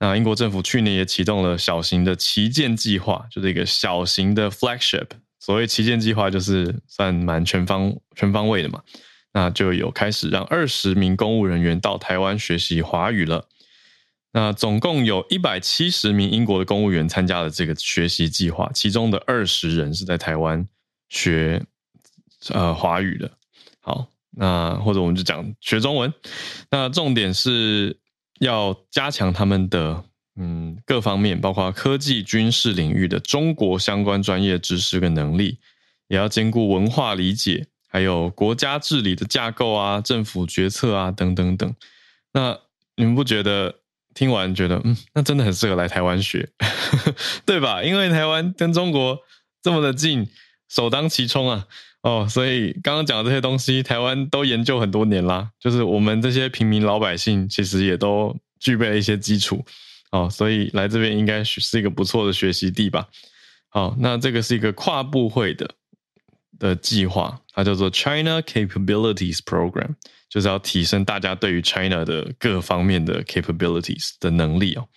[0.00, 5.06] 那英国政府去年也启动了小型的旗舰计划，就是一个小型的 flagship。
[5.38, 8.82] 所谓旗舰计划，就是算蛮全方全方位的嘛。
[9.32, 13.46] 那就有开始让二十名公务人员到台湾学习华语了。
[14.32, 20.66] 那总共有一百七十名英国的公务员参加了这个学习计划，其中的二十人是在台湾
[21.08, 21.64] 学
[22.50, 23.30] 呃华语的。
[23.80, 26.12] 好，那或者我们就讲学中文。
[26.70, 27.98] 那重点是。
[28.40, 30.04] 要加强他们的
[30.36, 35.58] 嗯各方面，包括科技、军事领域的中国相关专业知识跟能力，
[36.06, 41.74] 也要兼顾文化理解，还有国家治理的架构啊、政府决策啊等等等。
[42.32, 42.56] 那
[42.94, 43.77] 你们不觉得
[44.18, 46.48] 听完觉得嗯，那真的很适合来台湾学，
[47.46, 47.84] 对吧？
[47.84, 49.16] 因为台湾跟中国
[49.62, 50.26] 这么的近，
[50.68, 51.66] 首当其冲啊。
[52.02, 55.50] 哦，所以刚刚讲的这些东西，台湾都研究很多年啦。
[55.60, 59.64] 就是我们这些平民老百姓，其实也都具备了一些基础。
[60.10, 63.06] 哦，所以来这边应该是一个不错的学习地吧。
[63.68, 65.70] 好，那这个是一个跨部会的
[66.58, 69.94] 的计划，它叫做 China Capabilities Program，
[70.28, 74.88] 就是要提升大家对于 China 的各方面的 capabilities 的能力哦。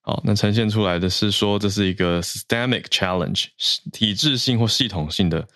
[0.00, 3.46] 好，那呈现出来的是说，这是一个 systemic challenge，
[3.92, 5.46] 体制性或系统性的。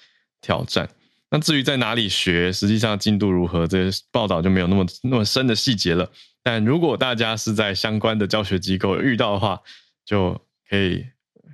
[0.43, 0.89] 挑战。
[1.31, 6.11] 那至于在哪里学，实际上进度如何，这些报道就没有那么那么深的细节了。
[6.43, 9.61] 但如果大家是在相关的教学机构遇到的话，
[10.03, 10.33] 就
[10.67, 11.05] 可以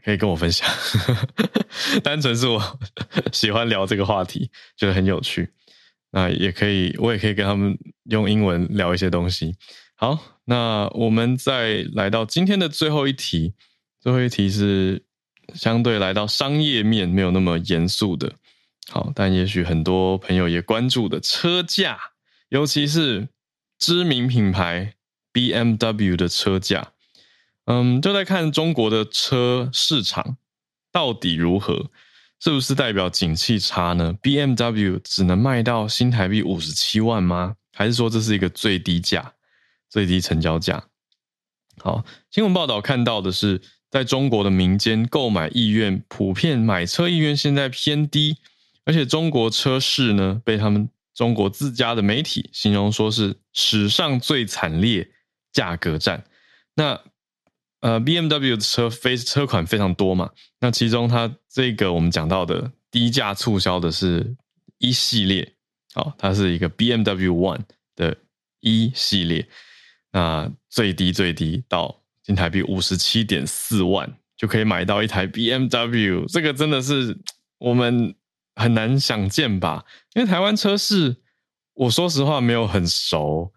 [0.04, 0.70] 可以跟我分享。
[2.04, 2.78] 单纯是我
[3.32, 5.50] 喜欢聊这个话题，觉得很有趣。
[6.16, 9.54] 那也可以，我也可以跟他们用英文聊一些东西。
[9.96, 13.52] 好，那我们再来到今天的最后一题。
[14.00, 15.04] 最后一题是
[15.52, 18.32] 相对来到商业面没有那么严肃的。
[18.88, 21.98] 好，但也许很多朋友也关注的车价，
[22.48, 23.28] 尤其是
[23.78, 24.94] 知名品牌
[25.34, 26.92] BMW 的车价，
[27.66, 30.38] 嗯，就在看中国的车市场
[30.90, 31.90] 到底如何。
[32.38, 37.56] 是不是代表景气差呢？BMW 只能卖到新台币五十七万吗？
[37.72, 39.32] 还是说这是一个最低价、
[39.88, 40.84] 最低成交价？
[41.78, 48.36] 好，新闻报道看到的是，在中国的民间购买意愿普遍买车意愿现在偏低，
[48.84, 55.10] 而且中国车市呢，被他们中国自家的媒体形容说是史上最惨烈
[55.52, 56.24] 价格战。
[56.74, 57.00] 那
[57.80, 64.34] 呃，BMW 的车非车款非常多嘛，那其中它这个我们讲到的低价促销的是
[64.78, 65.54] 一系列，
[65.94, 67.60] 好，它是一个 BMW One
[67.94, 68.16] 的
[68.60, 69.46] 一系列，
[70.10, 77.16] 那最低最低到新台币五十七点四万就可以买到一台 BMW，这个真的是
[77.58, 78.14] 我们
[78.54, 79.84] 很难想见吧？
[80.14, 81.16] 因为台湾车市，
[81.74, 83.52] 我说实话没有很熟。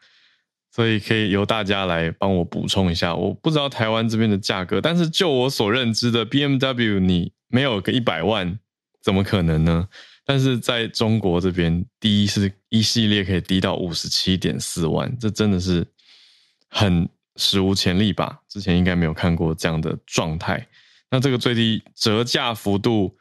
[0.72, 8.60] 所以可以由大家来帮我补充一下，我不知道台湾这边的价格，但是就我所认知的 BMW，你没有个一百万，
[9.02, 9.88] 怎么可能呢？
[10.24, 15.86] 但是在中国这边，第一是一系列可以低到五十七点四万，这真的是
[16.70, 18.40] 很史无前例吧？
[18.48, 20.68] 之前应该没有看过这样的状态。
[21.10, 23.18] 那这个最低折价幅度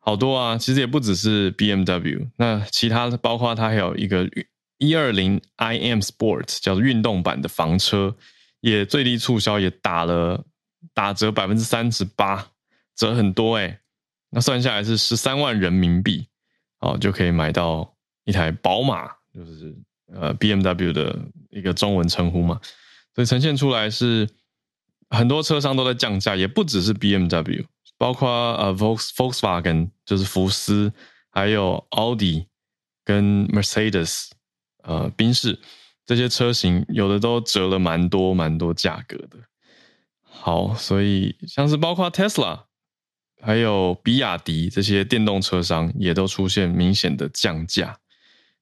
[0.00, 4.28] 好多啊，其实也不只是 BMW，那其他的包括它还有一个。
[4.80, 8.16] 一二零 iM Sport 叫做运动版的房车，
[8.60, 10.42] 也最低促销也打了
[10.94, 12.48] 打折百分之三十八，
[12.96, 13.78] 折很多诶，
[14.30, 16.26] 那算下来是十三万人民币，
[16.78, 19.76] 哦，就可以买到一台宝马，就是
[20.14, 21.18] 呃 BMW 的
[21.50, 22.58] 一个中文称呼嘛。
[23.14, 24.26] 所以呈现出来是
[25.10, 27.66] 很多车商都在降价，也不只是 BMW，
[27.98, 30.90] 包括呃 Volks Volkswagen 就是福斯，
[31.30, 32.46] 还有奥迪
[33.04, 34.30] 跟 Mercedes。
[34.82, 35.58] 呃，宾士
[36.06, 39.38] 这些车型有的都折了蛮多蛮多价格的。
[40.22, 42.62] 好，所以像是包括 Tesla，
[43.42, 47.98] 还有比亚迪这些电动车商也都出现明显的降价。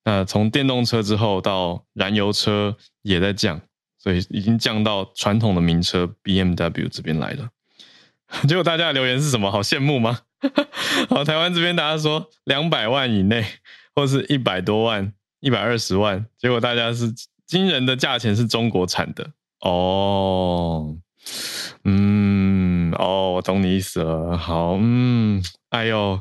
[0.05, 3.61] 那从电动车之后到燃油车也在降，
[3.99, 7.51] 所以已经降到传统的名车 BMW 这边来了。
[8.49, 9.51] 结果大家的留言是什么？
[9.51, 10.21] 好羡慕吗？
[11.09, 13.45] 好，台湾这边大家说两百万以内，
[13.95, 15.13] 或是一百多万。
[15.41, 17.13] 一百二十万，结果大家是
[17.47, 20.97] 惊人的价钱，是中国产的哦，
[21.85, 24.37] 嗯，哦，我懂你意思了。
[24.37, 26.21] 好，嗯，哎呦，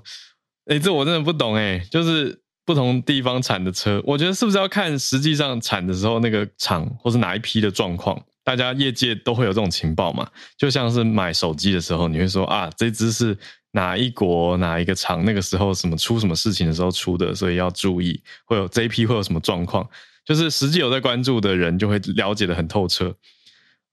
[0.65, 8.21] 哎，这我真的不懂哎，就是不同地方产的车，我觉得是不是要看实际上产的时候那个厂或是哪一批的状况？
[8.43, 10.29] 大家业界都会有这种情报嘛？
[10.57, 13.37] 就像是买手机的时候，你会说啊，这只是。
[13.77, 19.87] 哪一国哪一个厂那个时候什么出什么事情的时候出的，所以要注意会有这一批会有什么状况，
[20.25, 23.15] 就是实际有在关注的人就会了解得很透彻。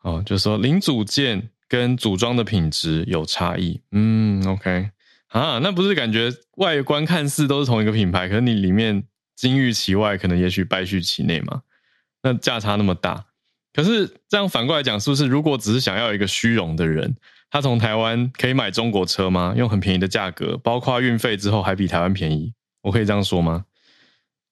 [0.01, 3.79] 哦，就是说零组件跟组装的品质有差异。
[3.91, 4.89] 嗯，OK
[5.29, 9.05] 啊，那不是感觉外观看似都是同一个品牌，可是你里面
[9.37, 11.61] 金玉其外，可能也许败絮其内嘛？
[12.23, 13.27] 那价差那么大，
[13.75, 17.15] 可是这样反过来讲，是不是如果只是想要一个虚荣的人？
[17.55, 19.55] 他从台湾可以买中国车吗？
[19.57, 23.67] 用很便宜的价格，包括运费之后还比台湾便宜，我可以这样说吗？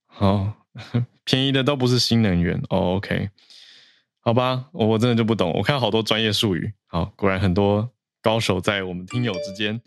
[0.07, 0.53] 好，
[1.27, 2.62] 便宜的都不是新能源。
[2.71, 3.31] 哦，OK，
[4.21, 5.53] 好吧，我我真的就不懂。
[5.55, 7.91] 我看好多专业术语，好，果然很多
[8.23, 9.81] 高手在我们听友之间。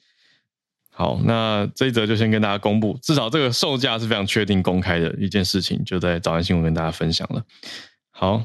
[0.91, 7.41] 好，那这一则就先跟大家公布，至少这个售价是非常确定公开的一件事情，就在早安新闻跟大家分享了。
[8.12, 8.43] 好。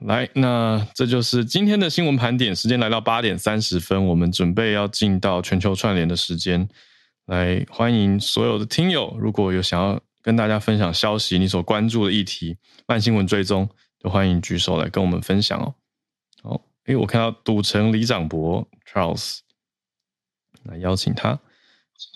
[0.00, 2.54] 来，那这就是今天的新闻盘点。
[2.54, 6.68] 时间来到八点三十分，我们准备要进到全球串联的时间。
[7.24, 15.74] 来，欢迎所有的听友，如果有想要跟大家分享消息，你所关注的议题，慢新闻追踪，就欢迎举手来跟我们分享哦。
[16.42, 19.38] 好，诶，我看到赌城李长博 Charles，
[20.64, 21.30] 来邀请他，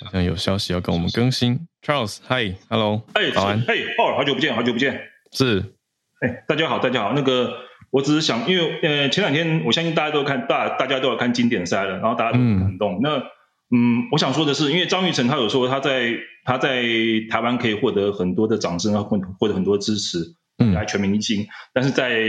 [0.04, 1.66] 好像有消息要跟我们更新。
[1.82, 5.00] Charles，嗨，Hello，哎，早安，嘿，好久不见，好久不见，
[5.32, 5.74] 是，
[6.20, 7.69] 哎，大家好，大家好，那个。
[7.90, 12.94] 我只是想，因为呃前两天我相信大家都看大大家都有看经典赛了，然后大家都很感动。
[12.94, 13.22] 嗯那
[13.72, 16.12] 嗯，我想说的是，因为张玉成他有说他在
[16.44, 16.82] 他在
[17.30, 22.20] 台湾可以获得很多的掌声，啊获获得很多支持，嗯，来全明星，但是在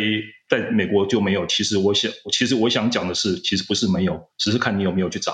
[0.47, 1.47] 在美国就没有。
[1.47, 5.34] 其实我想，其实我想讲的是，其实不是没有，只是看你有没有去找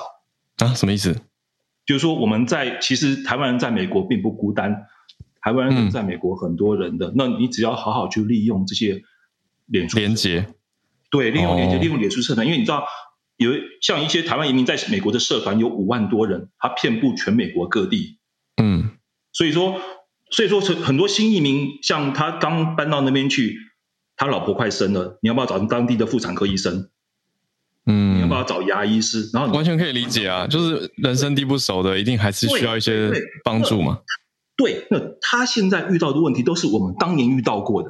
[0.59, 0.73] 啊？
[0.73, 1.13] 什么意思？
[1.85, 4.85] 就是说我们在其实台湾人在美国并不孤单，
[5.41, 9.01] 台湾人在美国很多人的，嗯、那你只要好好去利用这些。
[9.67, 10.47] 脸书连接，
[11.09, 12.85] 对，利用连接，利用脸书社团，因为你知道，
[13.37, 13.51] 有
[13.81, 18.17] 像一些台湾移民在美国的社团有五万多人，他遍布全美国各地，
[18.55, 18.91] 嗯，
[19.31, 19.79] 所以说，
[20.31, 23.57] 所以说很多新移民，像他刚搬到那边去，
[24.15, 26.89] 他老婆快生了，你要不要找当地的妇产科医生？
[27.85, 29.29] 嗯，你要不要找牙医师？
[29.33, 33.11] 然后完全可以理解啊，就是人生地不熟的，一定还是需要一些
[33.43, 33.99] 帮助嘛。
[34.55, 37.89] 对，那他现在遇到的问题都是我们当年遇到过的。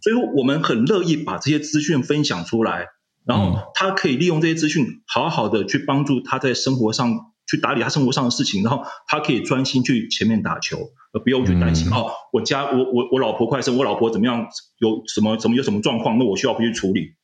[0.00, 2.86] 所以说，我们很乐意把这些资讯分享出来，
[3.24, 10.78] 然后他可以利用这些资讯，好好的去帮助他在生活上去打理他生活上的事情，然后他可以专心去前面打球，
[11.12, 14.46] 而不用去担心、嗯、哦，我家我我我老婆快生，我老婆怎么样，
[14.78, 17.14] 有什么什么有什么状况，那我需要回去处理。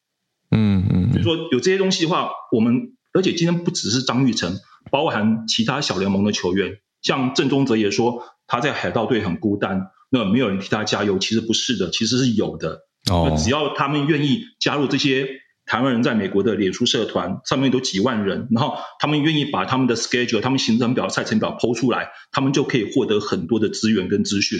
[0.50, 1.12] 嗯嗯。
[1.12, 4.56] 所以说，有这些东西的话，我们而且今天不只是张玉成，
[4.90, 6.78] 包含其他小联盟的球员。
[7.02, 11.18] 像郑宗泽也说他在海盗队很孤单，那没有人替他加油。
[11.18, 12.79] 其实不是的，其实是有的。
[13.11, 15.29] 哦，只要他们愿意加入这些。
[15.66, 24.59] 台湾人在美国的脸书社团上面都几万人，然后他们愿意把他们的 schedule、他们行程表、赛程表 PO 出来，他们就可以获得很多的资源跟资讯。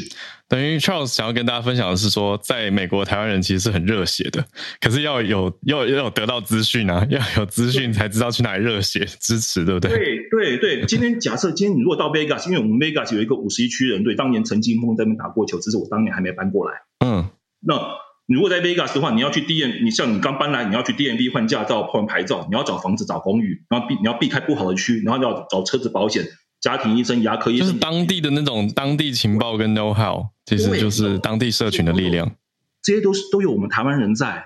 [0.49, 4.45] 等于 Charles 想要跟大家分享的是说，在美国台湾人其实是很热血的，
[4.81, 9.91] 可是要有要要有得到资讯啊， 要有资讯才知道去哪里热血支持，对不对？
[9.91, 10.85] 对对对。
[10.87, 16.77] 今天假设今天你如果到 Vegas，因为我们 Vegas 有一个五十一区人队，当年陈金峰在那边打过球，只是我当年还没搬过来。
[17.05, 17.29] 嗯，
[17.61, 18.04] 那。
[18.27, 26.25] 你如果在 Vegas 的话，你要去 DM，你像你刚搬来，你要去 DMV 换驾照、换牌照，你要找房子、找公寓，然后避你要避开不好的区，然后要找车子保险、
[26.61, 32.35] 家庭医生、牙科医生，就是当地的那种当地情报跟 know how，其实就是当地社群的力量。
[32.83, 34.45] 这些都是都有我们台湾人在，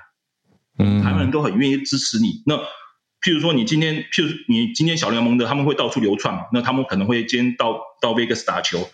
[0.79, 2.43] 嗯，台湾人都很愿意支持你。
[2.47, 8.89] 那譬如说，你今天，譬如你今天小联盟的，他们会到处流窜，那他们可能会今天到到 Vegas 打球。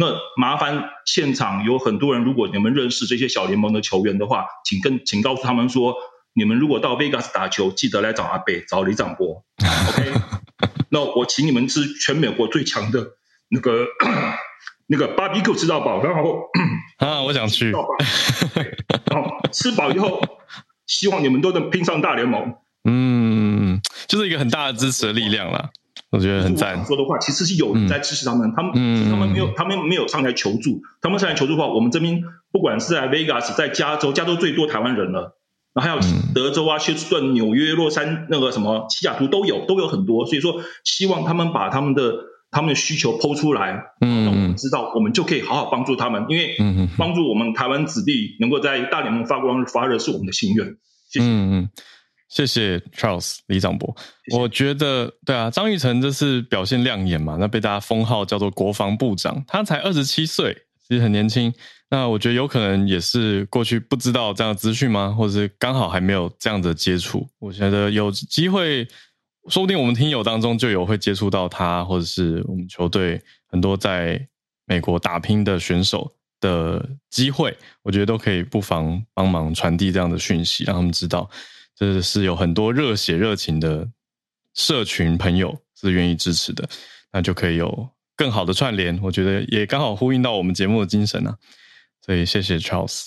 [0.00, 5.94] 那麻烦现场有很多人，如果你们认识这些小联盟的球员的话，请跟请告诉他们说，
[6.32, 9.44] 你们如果到 Vegas 打球，记得来找阿北，找李长波。
[9.60, 10.12] OK，
[10.88, 13.08] 那我请你们吃全美国最强的
[13.50, 13.84] 那个
[14.88, 16.48] 那个 Barbecue 吃到饱，然后
[16.96, 17.70] 啊，我想去，
[19.12, 20.18] 然后吃饱以后，
[20.86, 22.54] 希望你们都能拼上大联盟。
[22.88, 25.68] 嗯，就是一个很大的支持的力量啦。
[26.10, 26.84] 我觉得很赞。
[26.84, 30.82] 说的话其实是有人在支持他们，嗯、他们、嗯、他们没有，他们没有上来求助。
[31.00, 35.38] 他们上来求助的话，我们这边不管是在 Vegas，在加州，加州最多台湾人了，
[35.72, 36.00] 然后还有
[36.34, 40.26] 德州啊、休斯顿、纽约、洛杉那个什么西雅图都有，都有很多。
[40.26, 42.14] 所以说，希望他们把他们的
[42.50, 46.26] 他们的需求抛出来，嗯，让我们知道，我们就可以好好帮助他们。
[46.28, 46.56] 因为
[46.98, 50.76] 帮助我们台湾子弟能够在大联盟发光发热，是我们的心愿。
[51.08, 51.26] 谢谢。
[51.26, 51.68] 嗯嗯
[52.30, 54.40] 谢谢 Charles 李长博，谢谢。
[54.40, 60.56] 我觉得对啊，张育成这次表现亮眼嘛，那被大家封号叫做国防部长，他才二十七岁，
[60.88, 61.52] 其实很年轻。
[61.90, 65.12] 那我觉得有可能也是过去不知道这样的资讯吗？
[65.12, 67.28] 或者是刚好还没有这样的接触？
[67.40, 68.86] 我觉得有机会，
[69.48, 74.24] 说不定我们听友当中就有会接触到他，或者是我们球队很多在
[74.66, 81.28] 美国打拼的选手的机会，我觉得都可以不妨帮忙传递这样的讯息，让他们知道。
[81.80, 83.88] 这是有很多热血热情的
[84.52, 86.68] 社群朋友是愿意支持的，
[87.10, 89.00] 那就可以有更好的串联。
[89.02, 91.38] 我觉得也刚好呼应到我们节目的精神啊，
[92.04, 93.06] 所以谢谢 Charles。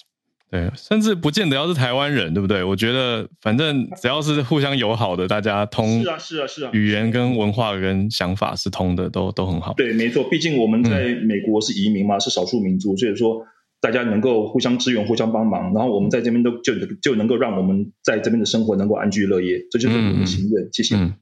[0.50, 2.64] 对，甚至不见得要是台湾人，对不对？
[2.64, 9.76] 我觉得反正只要是互相友好的，大家通是啊是啊是啊，语言跟文化跟想法是通的，都都很好。
[9.76, 13.46] 对，没错，毕竟我们在美国是移民嘛，嗯、是少数民族，所以说。
[13.84, 20.64] 大家能够互相支援、互相帮忙，然后我们在这边都就就能够让我们在这边的生活能够安居乐业，这就是我们的心愿。
[20.64, 20.96] 嗯、谢谢。
[20.96, 21.14] 嗯，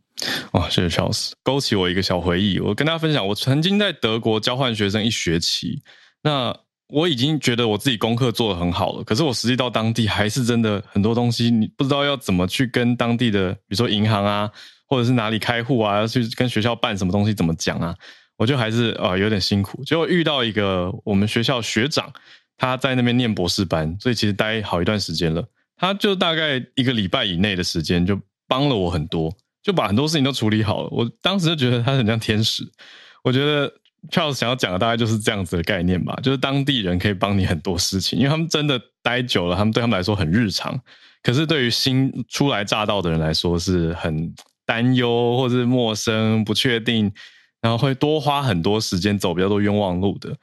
[0.52, 2.60] 哇，谢谢 Charles，勾起我一个小回忆。
[2.60, 5.82] 我跟大家分享，我曾经在德国交换学生一学期，
[6.22, 6.56] 那
[6.90, 14.48] 我已经觉得我自己功课做得很好了，可是我实际到当地还是真的很多东西，你不知道要怎么去跟当地的，比如说银行啊，
[14.86, 17.96] 或者是哪里开户啊，要去跟学校办什么东西，怎么讲啊，
[18.38, 19.84] 我就还是啊、有点辛苦。
[19.84, 22.14] 结果遇到一个我们学校学长。
[22.62, 25.44] 他在那边念博士班，所以其实待好一段时间了。
[25.78, 28.16] 他就大概一个礼拜以内的时间，就
[28.48, 30.90] 帮了我很多，就把很多事情都处理好了。
[30.92, 32.64] 我当时就觉得他很像天使。
[33.26, 33.68] 我觉得
[34.12, 40.80] Charles 想要讲的大概就是这样子的概念吧，就是当地人可以帮你很多事情，因为他们真的待久了，他们对他们来说很日常。
[41.24, 44.32] 可是对于新初来乍到的人来说，是很
[44.68, 47.12] 担忧或是陌生、不确定，
[47.60, 50.38] 然后会多花很多时间走比较多冤枉路的。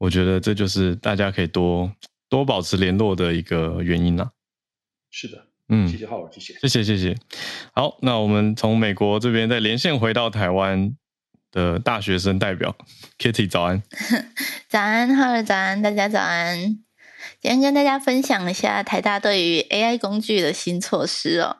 [0.00, 1.92] 我觉得这就是大家可以多
[2.30, 4.30] 多保持联络的一个原因啦。
[5.10, 7.14] 是的，嗯，谢谢浩尔，谢谢，谢谢，谢谢。
[7.74, 10.96] 好，那我们从美国这边再连线回到台湾
[11.52, 12.74] 的大学生代表
[13.18, 13.82] Kitty，早安。
[14.70, 16.78] 早安，浩尔，早安，大家早安。
[17.42, 21.58] 今天跟大家分享一下台大对于 AI 工具的新措施哦。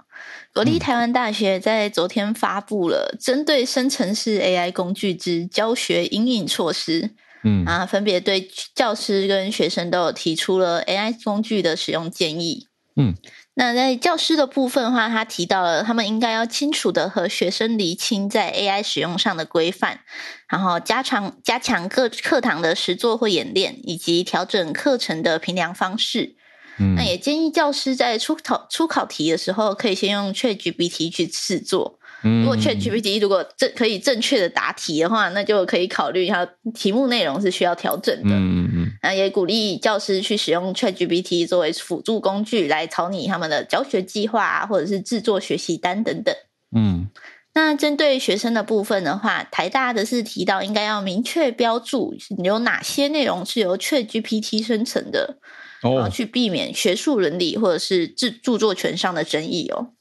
[0.54, 7.10] 国立台湾大学在昨天发布了针对生成式 AI 工具之教学引领措施。
[7.42, 12.66] 嗯啊，分别对教师跟学生都有提出了 AI 工具的使用建议。
[12.96, 13.14] 嗯，
[13.54, 20.00] 那在教师的部分的话，他提到了他们应该要清楚的和学生厘清在 AI 使用上的规范，
[20.48, 26.34] 然后加强加强各课堂的实作或演练，以及调整课程的评量方式。
[26.78, 31.99] 嗯，那也建议教师在出考出考题的时候，可以先用 ChatGPT 去试做。
[32.22, 38.30] 如果 ChatGPT 如果正可以正确的答题的话，那就可以考虑一下题目内容是需要调整的。
[38.30, 46.34] 嗯嗯嗯，那也鼓励教师去使用 ChatGPT 作为辅助工具来草拟他们的教学计划啊，或者是制作学习单等等。
[46.76, 47.08] 嗯，
[47.54, 52.14] 那针对学生的部分的话，台大的是提到应该要明确标注
[52.44, 55.38] 有哪些内容是由 ChatGPT 生成的，
[55.82, 59.92] 哦，去避免学术伦理或者是著著作权上的争议哦。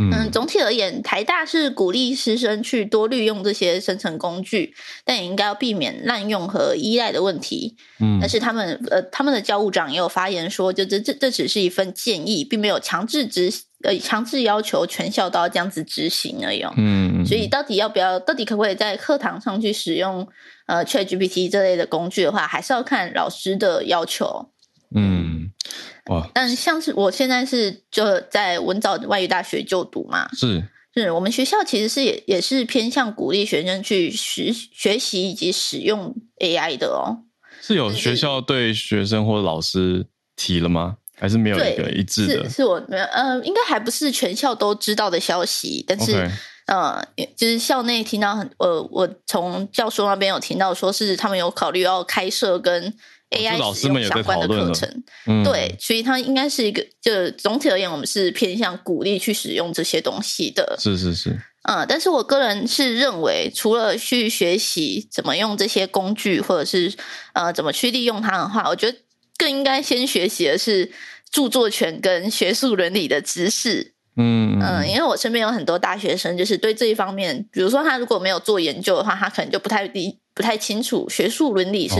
[0.00, 4.74] 嗯，总体而言，台大是鼓励师生去多利用这些生成工具，
[5.04, 7.76] 但也应该要避免滥用和依赖的问题。
[8.00, 16.64] 嗯，但是他们呃，他们的教务长也有发言说，就这这这只是一份建议，并没有强制执呃强制要求全校都要这样子执行而已。
[16.78, 20.26] 嗯，所以到底要不要，到底可不可以在课堂上去使用
[20.66, 24.48] 呃 ChatGPT 这类的工具的话，还是要看老师的要求。
[24.94, 25.50] 嗯。
[26.12, 26.28] 哇！
[26.34, 30.62] 但像是我现在是就在文藻外语大学就读嘛，是
[30.94, 37.24] 是我们学校其实是也也是偏向鼓励学生去学学习以及使用 AI 的哦。
[37.60, 40.06] 是有学校对学生或老师
[40.36, 40.96] 提了吗？
[41.18, 42.44] 还是没有一个一致的？
[42.44, 46.30] 是，是我没有呃，应该还不是全校都知道的消息，但是 Okay.
[46.66, 47.04] 呃，
[47.36, 52.94] 就是校内听到很呃，我从教授那边有听到说是他们有考虑要开设跟。
[53.32, 60.76] AI 老师们也在讨论课程，嗯、对，所以它应该是一个，就总体而言，我们是偏向鼓励去使用这些东西的。
[60.78, 66.92] 是是是，嗯，但是我个人是认为，除了去学习怎么用这些工具，或者是
[67.32, 68.98] 呃怎么去利用它的话，我觉得
[69.36, 70.90] 更应该先学习的是
[71.30, 73.94] 著作权跟学术伦理的知识。
[74.14, 80.18] 嗯嗯，因为我身边有很多大学生，就是对这一方面，比如说他如果没有做研究的话，他可能就不太理。
[80.34, 81.96] 不太清楚学术伦理是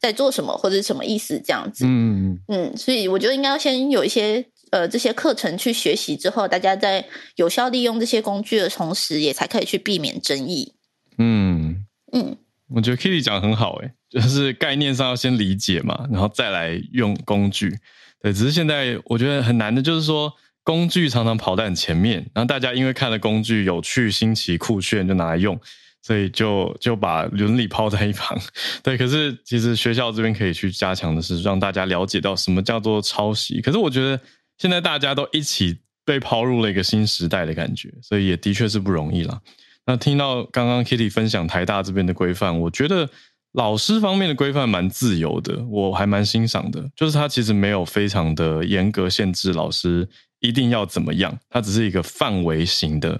[0.00, 1.84] 在做什么，或者是什么意思这样子。
[1.86, 7.06] 嗯嗯，所以我觉得应该要先有一些呃这些课程去学习之后，大家在
[7.36, 10.74] 有效利用这些工具的同时，也才可以去避免争议。
[11.18, 12.36] 嗯嗯，
[12.68, 17.78] 我觉得 Kitty 讲得很好，诶，就是概念上要先理解嘛，然后再来用工具。
[18.20, 25.58] 对，只是现在我觉得很难的，就是说工具常常跑在很前面，然后大家因为看了工具有趣、新奇、酷炫，就拿来用。
[26.06, 28.38] 所以就就把伦理抛在一旁，
[28.82, 28.94] 对。
[28.94, 33.62] 可是其实学校这边可以去加强的是，让大家了解到什么叫做抄袭。
[33.62, 34.20] 可是我觉得
[34.58, 39.40] 现在大家都一起被抛入了一个新时代的感觉，所以也的确是不容易啦。
[39.86, 43.08] 那听到刚刚 Kitty 分享台大这边的规范，我觉得
[43.52, 46.86] 老师方面的规范蛮自由的，我还蛮欣赏的。
[46.94, 50.06] 就是他其实没有非常的严格限制老师
[50.40, 53.18] 一定要怎么样，他只是一个范围型的。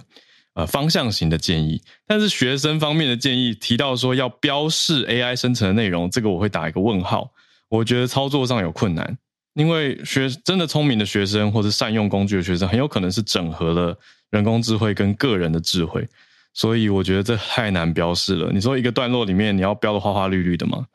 [0.55, 7.29] 呃，方向型的建议，但是学生方面的建议提到说要标示 AI 生成的内容，这个我会打一个问号。
[7.67, 9.17] 我觉得操作上有困难，
[9.55, 13.99] 因为学真的聪明的学生或者善用工具的学生，很有可能是整合了
[14.29, 16.07] 人工智慧跟个人的智慧，
[16.53, 18.49] 所以我觉得这太难标示了。
[18.53, 20.85] 你说一个段落里面你要标的花花绿绿的吗？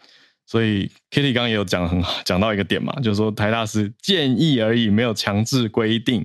[0.46, 6.24] 所以 Kitty 刚刚也有讲很好，讲到一个点嘛，就是说台大是建议而已，没有强制规定，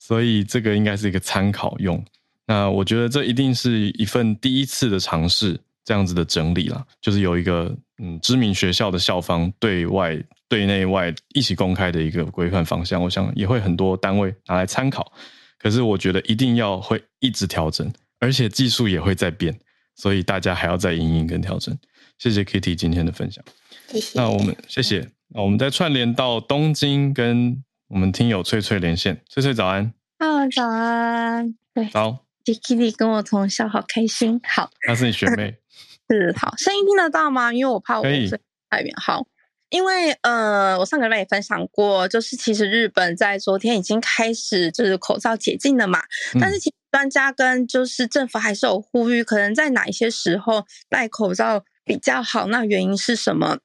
[0.00, 2.04] 所以这个应该是一个参考用。
[2.52, 15.10] 那我觉得这一定是一份第一次的尝试，这样子的整理啦，就是有一个嗯知名学校的校方对外对内外一起公开的一个规范方向，我想也会很多单位拿来参考。
[15.58, 17.90] 可是我觉得一定要会一直调整，
[18.20, 19.58] 而且技术也会在变，
[19.96, 21.74] 所以大家还要再因应跟调整。
[22.18, 23.42] 谢谢 Kitty 今天的分享，
[23.88, 24.20] 谢谢。
[24.20, 29.94] 那我们谢谢，那我们再串联到东京跟我们听友翠翠连线，翠翠早安。
[30.18, 32.18] 啊，早安，对，早。
[32.44, 34.40] Kitty 跟我同校，好开心。
[34.44, 35.56] 好，她是你学妹，
[36.10, 37.52] 是好，声音听得到吗？
[37.52, 38.92] 因为我怕我太远。
[38.96, 39.26] 好，
[39.70, 46.00] 因为呃，我上个礼拜也分享过，就是其实日本在昨天已经开始就是口罩解禁了嘛，
[46.34, 52.46] 嗯、但是其实专家跟就是政府还是有呼吁，可能在哪一些时候戴口罩比较好？
[52.48, 53.58] 那原因是什么？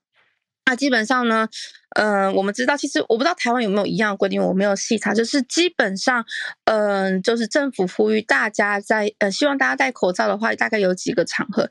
[0.67, 1.47] 那基本上呢，
[1.95, 5.13] 嗯、呃，我们知道，其实我不知道台湾有没有一样规定，我没有细查。
[5.13, 6.25] 就是基本上，
[6.65, 11.69] 嗯、呃，就是政府呼吁大家在呃，希望大家戴口罩的话，大概有几个场合。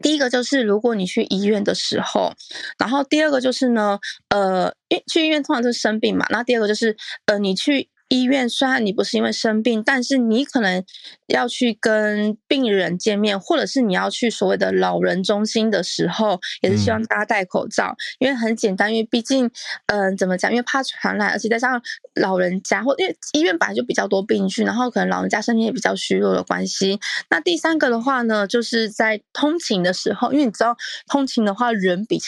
[0.00, 2.32] 第一个就是如果你去医院的时候，
[2.78, 3.98] 然后第二个就是呢，
[4.28, 6.26] 呃，因去医院通常就是生病嘛。
[6.28, 6.96] 那第二个就是
[7.26, 10.84] 呃，你去医院虽然你不是因为生病，但是你可能
[11.26, 19.46] 要去跟病人见面，或者是你要去所谓的老人中心的时候，也是希望大家戴口罩，嗯、因为很简单，因为毕竟，
[19.86, 20.50] 嗯、呃，怎么讲？
[20.50, 21.82] 因为怕传染，而且再加上
[22.14, 27.00] 老人家，或因为医院本来就比较多病菌，然后可能老人家身体也比较虚弱的关系。
[27.30, 30.76] 那第三个的话呢，就是在通勤的时候，因为你知道
[31.08, 32.20] 通勤的话人比。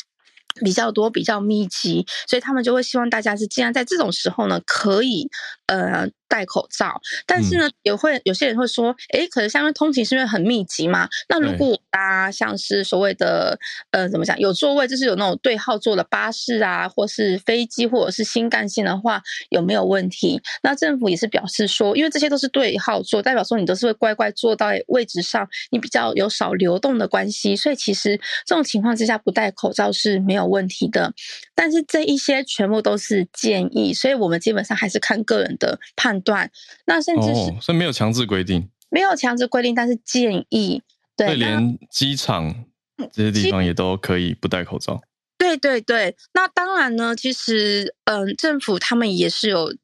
[0.64, 5.28] 比较多，比较密集，所以他们就会希望大家是尽量在这种时候呢，可以
[5.66, 7.00] 呃戴口罩。
[7.26, 13.58] 但是呢，也会有些人会说，哎，可是下面通勤是因为很密集嘛，那如果搭像是所谓的
[13.90, 20.40] 呃怎么讲有座位，就是有那种对号坐的巴士啊，或是飞机或者是新干线的话，有没有问题？
[20.62, 31.12] 那政府也是表示说，因为这些都是对号座，代表说你都是会乖乖坐到位置上，你比较有少流动的关系，所以其实这种情况之下不戴口罩是没有问题的，
[31.54, 36.50] 但是这一些全部都是建议，所以我们基本上还是看个人的判断。
[36.86, 40.82] 那甚至是，哦、所以没有强制规定，没有强制规定，但是建议。
[41.16, 42.64] 对，连机场
[43.12, 45.00] 这些地方也都可以不戴口罩。
[45.36, 49.74] 对对对，那当然呢，其实嗯、呃，政府他们也是有。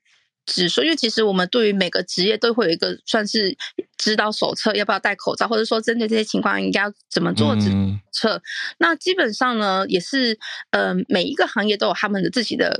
[0.46, 3.56] 只说，因为其实我们对于每个职业都会有一个算是
[3.96, 7.70] 指导手册，要不要戴口罩，或者说针对这些情况应该要怎么做指
[8.12, 8.36] 策。
[8.36, 8.42] 嗯、
[8.76, 10.38] 那基本上呢，也是
[10.70, 12.78] 呃每一个行业都有他们的自己的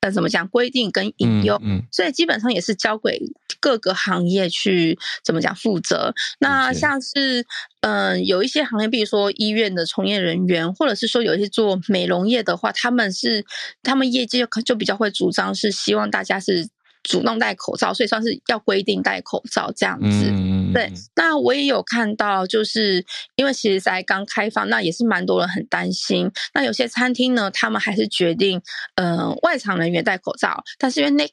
[0.00, 3.20] 呃怎么讲规定跟引诱，嗯嗯、所以基本上也是交给
[3.60, 6.12] 各个行业去怎么讲负责。
[6.38, 7.44] 那像是
[7.80, 13.44] 嗯、呃、有一些行业，比如说医院的从业人员，或者是说有一些做美容业的话，他们是
[13.82, 16.68] 他们业界就就比较会主张是希望大家是。
[17.08, 20.30] 主动戴口罩，所以算是要规定戴口罩这样子。
[20.30, 23.04] 嗯、对，那我也有看到，就是
[23.34, 26.30] 因为其实才刚开放，那也是蛮多人很担心。
[26.52, 28.60] 那有些餐厅呢，他们还是决定，
[28.96, 31.28] 嗯、呃，外场人员戴口罩，但是因为那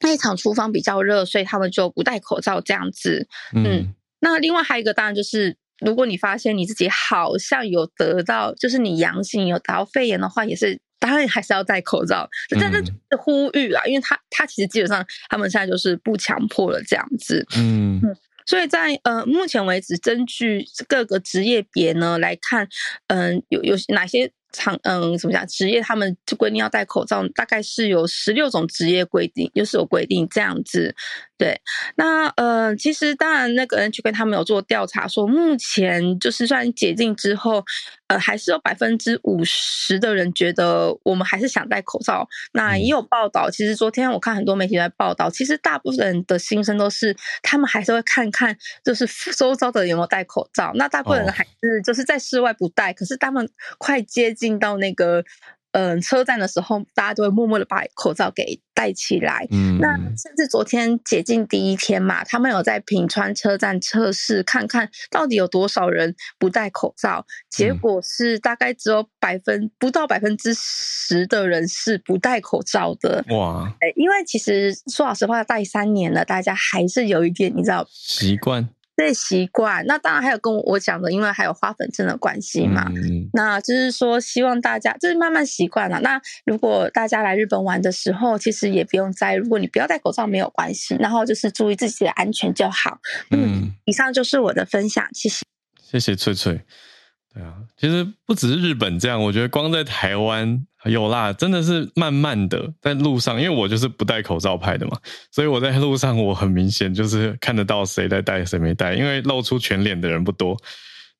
[0.00, 3.28] 那一场厨房比较热，所以他们就不戴口罩这样子。
[3.54, 10.80] 嗯，嗯，那另外还有一个，当然就是如果你发现你自己好像有得到，就是你阳性有得到肺炎的话，也是。
[11.02, 12.82] 当然还是要戴口罩，但是
[13.18, 22.68] 呼吁啊，嗯、因为他他其实基本上他们现在就是不强迫了这样子，嗯，嗯，所以在呃目前为止，根据各个职业别呢来看，
[23.08, 24.32] 嗯、呃，有有哪些。
[24.52, 25.46] 厂嗯，怎么讲？
[25.46, 30.94] 职业他们就规定要戴口罩，大概是有十六种职业规定，就是有规定这样子。
[31.38, 31.60] 对，
[31.96, 37.64] 那呃，其实当然那个 NHK 他们有做调查，说目前就是算解禁之后，
[38.06, 42.28] 呃，还是有百分之五十的人觉得我们还是想戴口罩。
[42.52, 49.04] 那也有报道，其实昨天我看很多媒体在报道，其实大部分人的心声都是他们还是会看看，就是
[49.36, 50.70] 周遭的人有没有戴口罩。
[50.76, 53.48] 那大部分人还是就是在室外不戴，可是他们
[53.78, 54.41] 快接近。
[54.42, 55.24] 进到那个
[55.70, 59.46] 嗯、呃、车站的时候，大家都会默默的把口罩给戴起来。
[59.50, 67.24] 嗯，那甚至昨天解禁第一天嘛，他们有在平川车站测试，看看到底有多少人不戴口罩。
[67.48, 73.24] 结果是大概只有百分不到百分之十的人是不戴口罩的。
[73.30, 73.72] 哇！
[73.96, 78.68] 因为其实说老实话，戴三年了，大家还是有一点你知道习惯。
[78.94, 82.90] 对，习惯，那当然还有跟我讲的，因为还有花粉症的关系嘛。
[82.94, 85.98] 嗯、那就是说，希望大家就是慢慢习惯了。
[86.00, 92.98] 那如果大家来日本玩的时候，其实也不用在，如果你不要戴口罩没有关系，然后就是注意自己的安全就好。
[93.30, 95.42] 嗯，嗯，以上就是我的分享，谢谢。
[95.80, 96.60] 谢谢翠翠。
[97.34, 104.98] 对啊，其实不只是日本这样，我觉得光在台湾有啦，真的是慢慢的在路上，因为我就是不戴口罩派的嘛，
[105.30, 110.54] 所以我在路上我很明显就是看得到谁在戴谁没戴，因为露出全脸的人不多。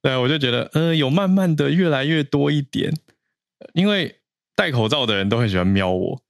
[0.02, 2.92] 对，我就觉得呃，有慢慢的越来越多一点，
[3.72, 4.14] 因为
[4.54, 6.20] 戴口罩的人都很喜欢瞄我，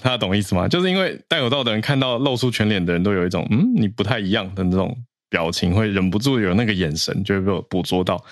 [0.00, 0.66] 大家懂意思吗？
[0.66, 4.96] 就是因为戴口罩的人看到露出全脸的人都有一种嗯，你不太一样的那种
[5.28, 8.24] 表情，会忍不住有那个眼神就会被我捕捉到。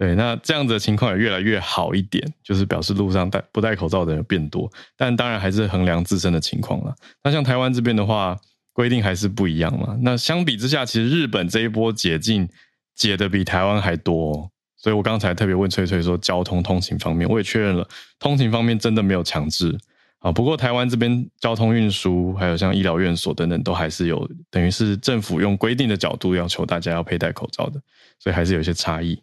[0.00, 6.96] 对，那这样子的情况也越来越好一点，就是表示路上戴不戴口罩的人变多，但当然还是衡量自身的情况了。
[7.22, 8.34] 那像台湾这边的话，
[8.72, 9.94] 规定还是不一样嘛。
[10.00, 12.48] 那相比之下，其实日本这一波解禁
[12.94, 17.86] 解的比台湾还多，所以我刚才特别问翠翠说，交通通勤方面，我也确认了，
[18.18, 19.76] 通勤方面真的没有强制
[20.20, 20.32] 啊。
[20.32, 27.78] 不过台湾这边交通运输还有像医疗院所等等，都还是有，等于是政府用规定的角度要求大家要佩戴口罩的，
[28.18, 29.20] 所以还是有些差异。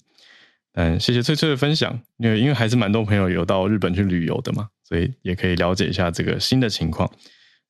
[0.80, 7.12] 嗯，谢谢翠翠的分享，因为因为还是蛮多朋友有到日本去旅游的嘛，所以也可以了解一下这个新的情况。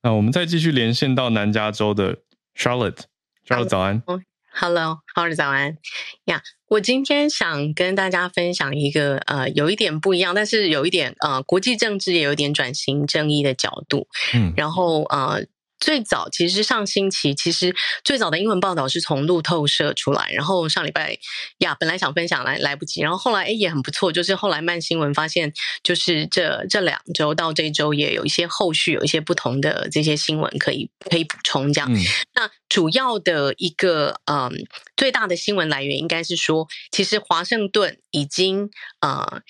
[0.03, 2.17] 那我们再继续连线到南加州的
[2.53, 4.03] Charlotte，Charlotte 早安。
[4.51, 5.77] Hello，Howard 早安。
[6.25, 14.09] 呀，yeah, 我今天想跟大家分享一个呃，有一点不一样，但是有一点呃，国际政治也有一点转型正义的角度。
[14.33, 15.45] 嗯，然后呃。
[15.79, 21.17] 最早其实上星期，其实最早的英文报道是从路透社出来，然后上礼拜
[21.59, 25.53] 呀，本来想分享来来不及，然后后来诶也很不错，就是后来慢新闻发现，
[25.83, 31.93] 就是这这两周到这周也有一些后续有一些不同的这些新闻可以可以补充这样。
[31.93, 31.97] 嗯、
[32.35, 34.51] 那主要的一个嗯
[34.95, 38.69] 最大的新闻来源应该是说，其实华盛顿已经
[39.01, 39.41] 呃。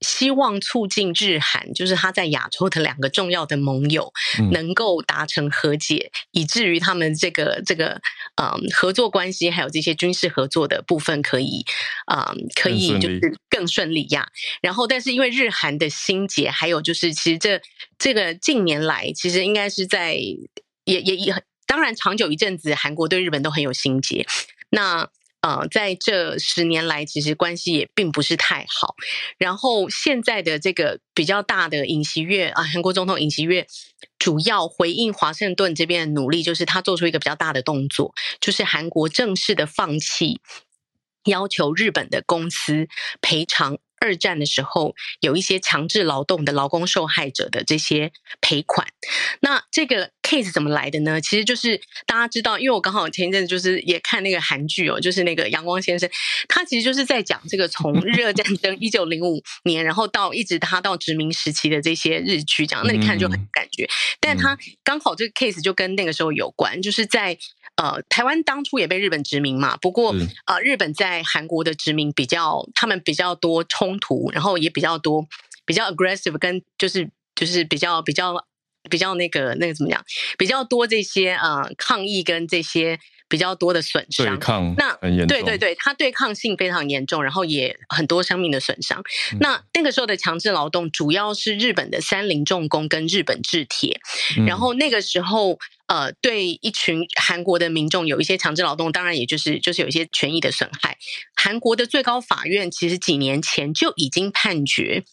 [0.00, 4.12] 希望促进日韩，就是他在亚洲的两个重要的盟友，
[4.50, 8.00] 能够达成和解，嗯、以至于他们这个这个
[8.36, 11.64] 嗯合作关系，还有这些军事合作的部分，可以
[12.10, 13.20] 嗯可以就是
[13.50, 14.28] 更顺利呀。
[14.62, 17.60] 然后，但是因为日韩的心结，还有就是其实这
[17.98, 24.26] 这个近年来，其实应该是在也也也当然长久一阵子，韩国对日本都很有心结。
[24.70, 25.10] 那。
[25.42, 28.94] 呃，在这十年来，其实关系也并不是太好。
[29.38, 33.66] 然后现在的这个比较大的尹锡悦啊，韩国总统尹锡悦
[34.18, 40.40] 主要回应华盛顿这边的努力，就是他做出一个比较大的动作，就是韩国正式的放弃
[41.24, 42.88] 要求日本的公司
[43.22, 43.78] 赔偿。
[44.00, 48.88] 二战的时候，有一些强制劳动的劳工受害者的这些赔款。
[49.40, 51.20] 那这个 case 怎么来的呢？
[51.20, 56.08] 其实就是大家知道，因为我刚好前一阵子就是也看那个韩剧哦，就是那个阳光先生，
[56.48, 63.88] 他其实就是在讲这个从 日俄战争一九零五年，然后到一直他到殖民时期的这些日剧，这样那你看就很感觉。
[64.18, 67.36] 但他刚好这个 case 就跟那个时候有关，就是在。
[67.80, 70.14] 呃，台湾当初也被日本殖民嘛，不过
[70.44, 75.26] 呃，日本在韩国的殖民比较，他们比较多冲突，然后也比较多
[75.64, 78.46] 比较 aggressive，跟就是就是比较比较
[78.90, 80.04] 比较那个那个怎么讲，
[80.36, 82.98] 比较多这些呃抗议跟这些。
[83.30, 84.92] 比较多的损伤，对抗那
[85.28, 89.00] 对对对，它对抗性非常严重，然后也很多生命的损伤。
[89.32, 94.00] 嗯、那那个时候的强制劳动主要是日本的三菱重工跟日本制铁，
[94.36, 95.56] 嗯、然后那个时候
[95.90, 100.96] 呃，对一群韩国的民众有一些强制劳动，当然也就是就是有一些权益的损害。
[101.34, 105.04] 韩国的最高法院其实几年前就已经判决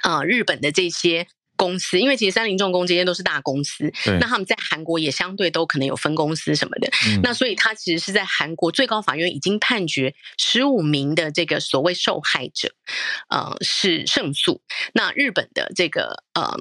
[0.00, 1.28] 啊、呃，日本的这些。
[1.56, 12.72] 公司，因为其实三菱重工这些都是大公司，那他们在韩国也相对都可能有分公司什么的，嗯、那所以他其实是在韩国最高法院已经判决十五名的这个所谓受害者，
[13.28, 14.62] 呃，是胜诉。
[14.94, 16.56] 那日本的这个呃，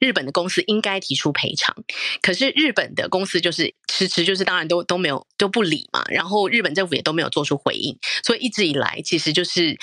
[0.00, 1.76] 日本的公司应该提出赔偿，
[2.20, 9.78] 可是日本的公司就是迟迟就是当然都都没有都不理嘛，然后日本政府也都没有做出回应，所以一直以来其实就是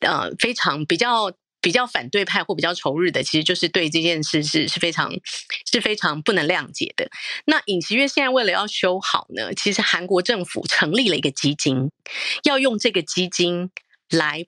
[0.00, 1.32] 呃非常比较。
[1.64, 5.12] 比较反对派或比较仇日的，其实就是对这件事是是非常
[5.70, 7.08] 是非常不能谅解的。
[7.44, 11.92] 那尹锡悦现在为了要修好呢，其实韩国政府成立了一个基金，
[12.42, 13.70] 要用这个基金
[14.10, 14.44] 来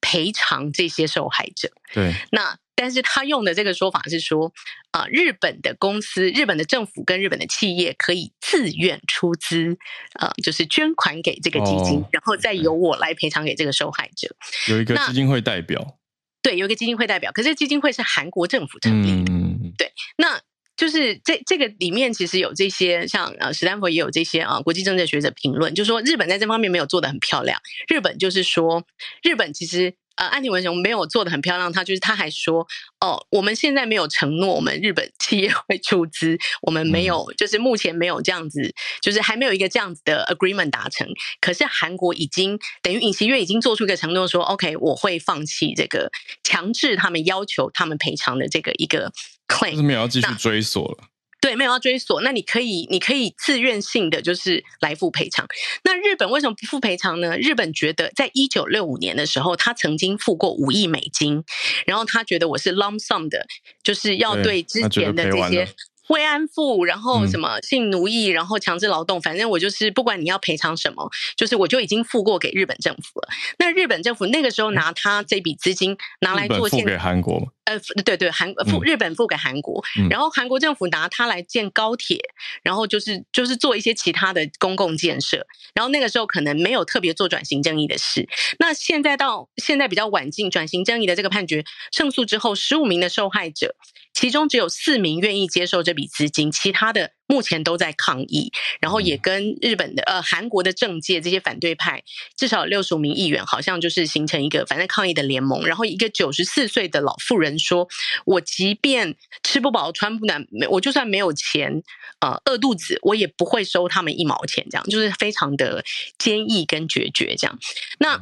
[0.00, 1.70] 赔偿这些受害者。
[1.94, 4.52] 对，那但是他用的这个说法是说，
[4.90, 9.78] 啊、呃，日本的公司、日本的政府跟日本的企业可以自愿出资，
[10.20, 14.36] 呃，就是捐款给这个基金，哦、然后再由我来赔偿给这个受害者。
[14.68, 15.96] 有一个基金会代表。
[16.42, 19.32] 对，有一个基金会代表，可是基金会是韩国政府成立的。
[19.32, 20.38] 嗯、对，那
[20.76, 27.58] 就是这这个里面其实有这些，像呃，史丹佛也有这些啊，国际政治学者评论，就是说日本在这方面没有做得很漂亮。
[27.88, 28.84] 日本就是说，
[29.22, 29.94] 日本其实。
[30.16, 32.66] 呃，安田文雄没有做的很漂亮，他就是他还说，
[33.00, 41.06] 哦，我们现在没有承诺我们日本企业会出资，我们没有，就是目前没有这样子，就是还没有一个这样子的 agreement 达成。
[41.40, 46.10] 可是韩国已经等于尹锡悦已经做出一个承诺，说 OK，我会放弃这个
[46.42, 49.12] 强制他们要求他们赔偿的这个一个
[49.46, 51.15] claim，没有要继续追索了。
[51.46, 55.46] 对，没有要追索，那你可以，你可以自愿性的就是来付赔偿。
[55.84, 57.38] 那日本为什么不付赔偿呢？
[57.38, 61.44] 日本觉得，在一九六五年的时候，他曾经付过五亿美金，
[61.86, 63.46] 然后他觉得我是 lump sum 的，
[63.84, 65.68] 就是要对之前的这些。
[66.08, 73.28] 慰安妇，然后什么性奴役，然后强制劳动，反正我就是不管你要赔偿什么，就是我就已经付过给日本政府了。
[73.58, 82.18] 那日本政府那个时候拿他这笔资金拿来做给韩国，呃，对对，韩付日本付给韩国，嗯、然后韩国政府拿它来建高铁，
[82.62, 85.46] 然后就是就是做一些其他的公共建设。
[85.74, 88.28] 然后那个时候可能没有特别做转型正义的事。
[88.58, 93.74] 那现在到现在比较晚近转型正义的这个判决胜诉之后，十五名的受害者。
[94.14, 102.02] 其中只有四名愿意接受这笔资金，其他的目前都在抗议，然后也跟日本的呃韩国的政界这些反对派，
[102.36, 105.66] 至少六十五名议员，好像就是形成一个反正抗议的联盟。
[105.66, 107.88] 然后一个九十四岁的老妇人说
[108.24, 111.82] ：“我即便吃不饱穿不暖，我就算没有钱，
[112.20, 115.84] 呃，饿肚子，我也不会收他们一毛钱。”这样就是非常的
[116.18, 117.34] 坚毅跟决绝。
[117.36, 117.58] 这样，
[117.98, 118.20] 那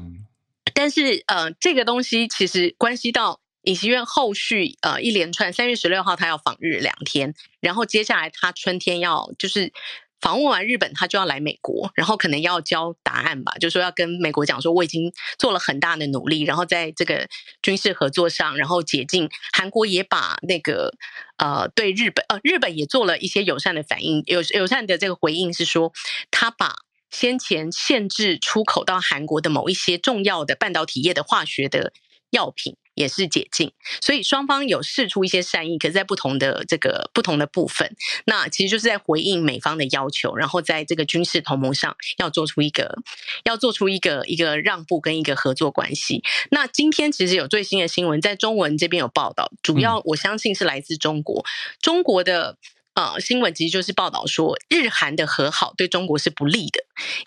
[0.72, 3.43] 但是呃，这个东西其实关系到。
[3.64, 9.72] 尹锡悦后续呃一连串，三月十六号他要访日两天，然后接下来他春天要就是。
[10.20, 17.28] 访问完日本，他就要来美国，然后可能要交答案吧，就说要跟美国讲说，我已经做了很大的努力，然后在这个
[17.60, 19.28] 军事合作上，然后解禁。
[19.52, 20.94] 韩国也把那个
[21.36, 25.92] 呃对日本呃日本也做了一些友善的反应，友友善的这个回应是说，
[26.30, 26.76] 他把
[27.10, 31.92] 先前限制出口到韩国的某一些重要的半导体业的化学的
[32.34, 32.76] 药品。
[32.96, 42.96] 也是解禁，所以双方有试出一些善意，可是在不同的这个不同的部分，那其实就是在回应美方的要求，然后在这个军事同盟上要做出一个
[43.42, 46.22] 要做出一个一个让步跟一个合作关系。
[46.52, 51.44] 那今天其实有最新的新闻，在中文这边有报道，主要我相信是来自中国，
[51.80, 52.58] 中国的。
[52.94, 56.80] 呃，新闻其实就是报道说，日韩的和好对中国是不利的，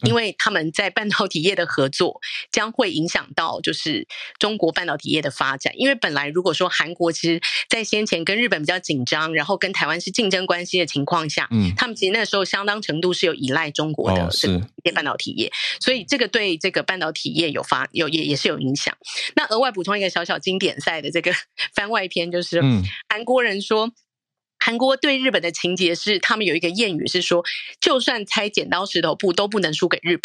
[0.04, 4.08] 因为他们在半导体业的合作将会影响到就是
[4.40, 5.74] 中国半导体业的发展。
[5.78, 15.52] 因为本来如果说韩国其实，在先前跟日本比较紧张，然后跟台湾是竞争关系的情况下，嗯，他们其实那时候相当程度是有依赖中国的这个半导体业，
[15.82, 18.96] 所以这个对这个半导体业有发有也也是有影响。
[19.36, 21.34] 那额外补充一个小小经典赛的这个
[21.76, 22.62] 番外篇，就是
[23.10, 23.92] 韩国人说。
[24.68, 27.42] 韩国对日本的情节是，他们有一个谚语是说，
[27.80, 30.24] 就算猜剪刀石头布都不能输给日本。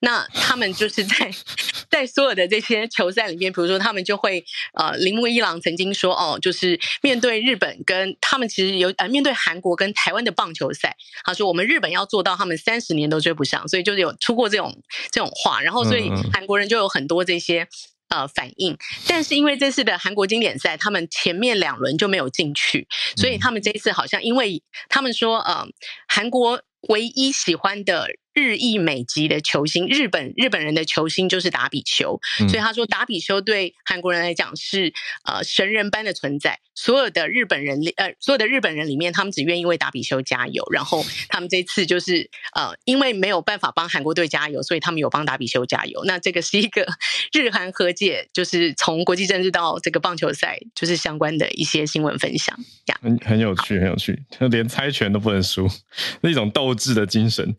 [0.00, 1.32] 那他们就是在
[1.88, 14.82] 在所有的这些球赛里面，比如说他们就会呃，铃木一郎曾经说哦，就是面对日本跟他们其实有呃面对韩国跟台湾的棒球赛，他说我们日本要做到他们三十年都追不上，所以就是有出过这种
[15.12, 17.68] 这种话，然后所以韩国人就有很多这些。
[18.08, 18.76] 呃，反应，
[19.08, 22.86] 但是因为这次的韩国经典赛，他们前面两轮就没有进去，
[23.16, 25.66] 所以他们这一次好像，因为他们说，呃，
[26.06, 28.08] 韩国唯一喜欢的。
[28.36, 34.92] 日裔美籍的球星，日本日本人的球星就是达比修，嗯、所以他说达比修对韩国人来讲是
[35.24, 36.60] 呃神人般的存在。
[36.74, 40.62] 所有的日本人里呃所有的日本人里面，他们只愿意为达比修加油。
[40.70, 46.04] 然后他们这次就是呃因为没有办法帮韩国队加油，所以他们有帮达比修加油。
[46.04, 46.86] 那这个是一个
[47.32, 52.54] 日韩和解，就是从国际政治到这个棒球赛，就是相关的一些新闻分享。
[53.00, 55.66] 很很有趣，很有趣，就连猜拳都不能输，
[56.20, 57.56] 那种斗志的精神。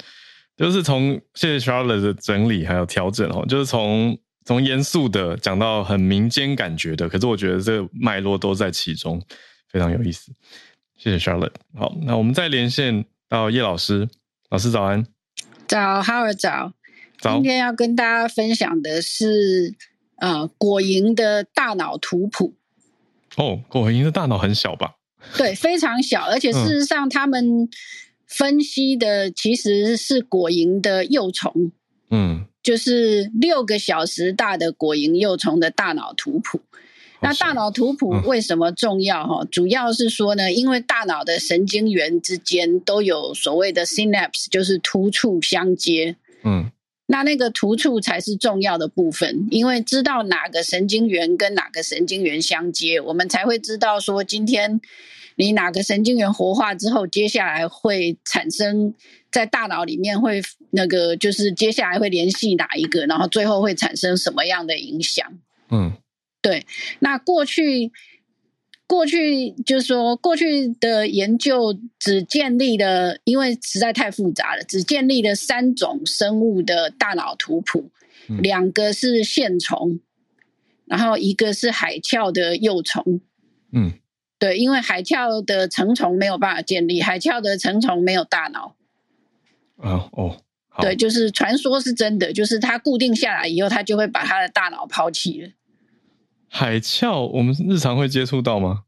[0.57, 9.21] 就是从谢谢 Charlotte 的整理还有调整哦，就是从从严肃的讲到很民间感觉的，可是我觉得这个脉络都在其中，
[9.69, 10.31] 非常有意思。
[10.97, 11.53] 谢谢 Charlotte。
[11.75, 14.09] 好，那我们再连线到叶老师，
[14.49, 15.05] 老师早安。
[15.67, 16.73] 早，Howard 早。
[17.19, 17.35] 早。
[17.35, 19.75] 今天要跟大家分享的是
[20.15, 22.55] 呃果蝇的大脑图谱。
[23.35, 24.95] 哦，果蝇的大脑很小吧？
[25.37, 27.69] 对，非常小，而且事实上他们。
[28.27, 31.71] 嗯分析的其实是果蝇的幼虫，
[32.11, 36.59] 嗯，就是六个小时大的果蝇幼虫的大脑图谱。
[37.21, 39.25] 那大脑图谱为什么重要？
[39.25, 46.69] 哈、嗯，主要是说呢，因为大脑的神经元之间都有所谓的 synapse，就是突触相接，嗯，
[47.05, 54.81] 那那个突触才是重要的部分，因为知道哪个神经元跟哪个神经元相接，我们才会知道说今天。
[55.39, 58.95] 你哪个神经元活化之后，接下来会产生
[59.31, 65.25] 在大脑里面会那个，就是接下来会联系哪一个，然后最后会产生什么样的影响？
[65.69, 65.93] 嗯，
[66.41, 66.65] 对。
[66.99, 67.91] 那过去
[68.87, 77.91] 过去就是说，过去的研究只建立了，因为实在太复杂了，只建立了三种生物的大脑图谱，
[78.27, 79.99] 嗯、两个是线虫，
[80.85, 83.21] 然后一个是海鞘的幼虫。
[83.71, 83.93] 嗯。
[84.39, 88.75] 对，因为海鞘的成虫没有办法建立，海鞘的成虫没有大脑。
[89.77, 90.41] 哦哦，
[90.79, 95.49] 对，就是传说是真的，就是它固定下来以后，它就会把它的大脑抛弃了。
[96.49, 98.83] 海鞘，我们日常会接触到吗？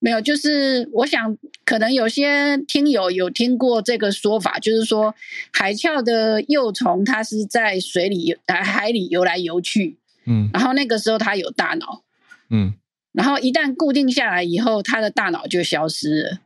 [0.00, 5.14] 没有，就是我想，可能有些听友有听过这个说法，就是说
[5.52, 12.04] 海鞘的幼虫，它是在水里、海里游来游去，嗯，然后那个时候它有大脑，
[12.48, 12.74] 嗯。
[13.12, 16.38] 然后一旦固定下来以后，他的大脑就消失了。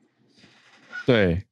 [1.05, 1.45] 对，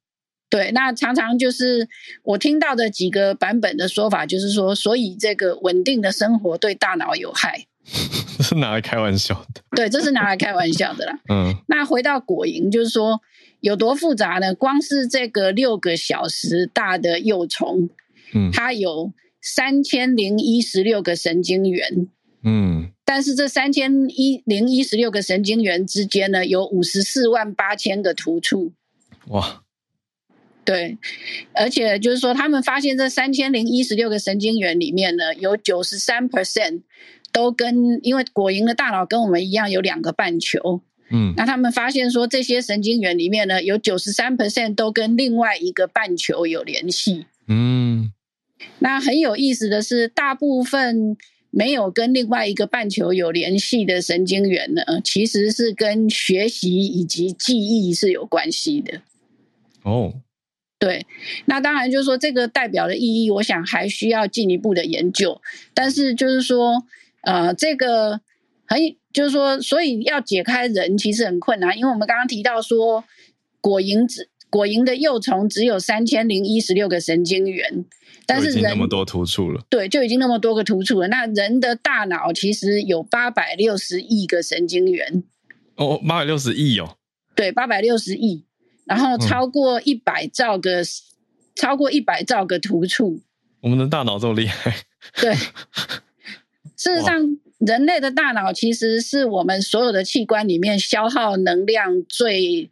[0.48, 1.88] 对，那常常就是
[2.22, 7.66] 我听到的几个版本的说法，就是说，所以这个稳定的生活对大脑有害。
[8.38, 9.62] 这是拿来开玩笑的。
[9.76, 11.18] 对，这是拿来开玩笑的啦。
[11.28, 11.54] 嗯。
[11.66, 13.20] 那回到果蝇，就是说
[13.60, 14.54] 有多复杂呢？
[14.54, 17.90] 光是这个六个小时大的幼虫，
[18.32, 22.06] 嗯，它有三千零一十六个神经元。
[22.44, 22.92] 嗯。
[23.12, 28.72] 但是这三千一零一十六个神经元之间呢，有五十四万八千个突触。
[29.26, 29.64] 哇，
[30.64, 30.96] 对，
[31.52, 36.82] 而且就是说，他们发现这三千零一十六个神经元里面呢，有九十三 percent
[37.32, 40.80] 都跟因为果蝇的大脑跟我们一样有两个半球，
[41.10, 48.12] 嗯，那他们发现说这些神经元里面呢，有九十三 percent 都跟另外一个半球有联系，嗯，
[48.78, 51.16] 那很有意思的是，大部分
[51.50, 59.02] 没有跟另外一个半球有联系的神经元呢，其实是跟学习以及记忆是有关系的，
[59.82, 60.14] 哦。
[60.78, 61.04] 对，
[61.44, 65.42] 那当然就是说，这个代表的意义，我想还需要进一步的研究。
[65.74, 66.86] 但是就是说，
[67.20, 68.22] 呃，这个
[68.64, 68.78] 很
[69.12, 73.04] 就是说，所以要解开人其实很困难，因为我们刚刚提到说，
[73.60, 77.86] 果蝇只果蝇的幼虫只有三千零一十六个神经元，
[78.26, 81.08] 但是人那么多突触了，对，就已经那么多个突触了。
[81.08, 85.24] 那人的大脑其实有八百六十亿个神经元，
[85.76, 86.96] 哦，八百六十亿哦，
[87.34, 88.44] 对，八百六十亿。
[88.86, 90.86] 然后超过一百兆个，嗯、
[91.54, 93.20] 超过一百兆个突触。
[93.60, 94.74] 我们的大脑这么厉害？
[95.20, 95.32] 对，
[96.76, 102.68] 事实上，人类的大脑其实是我们所有的器官里面消耗能量最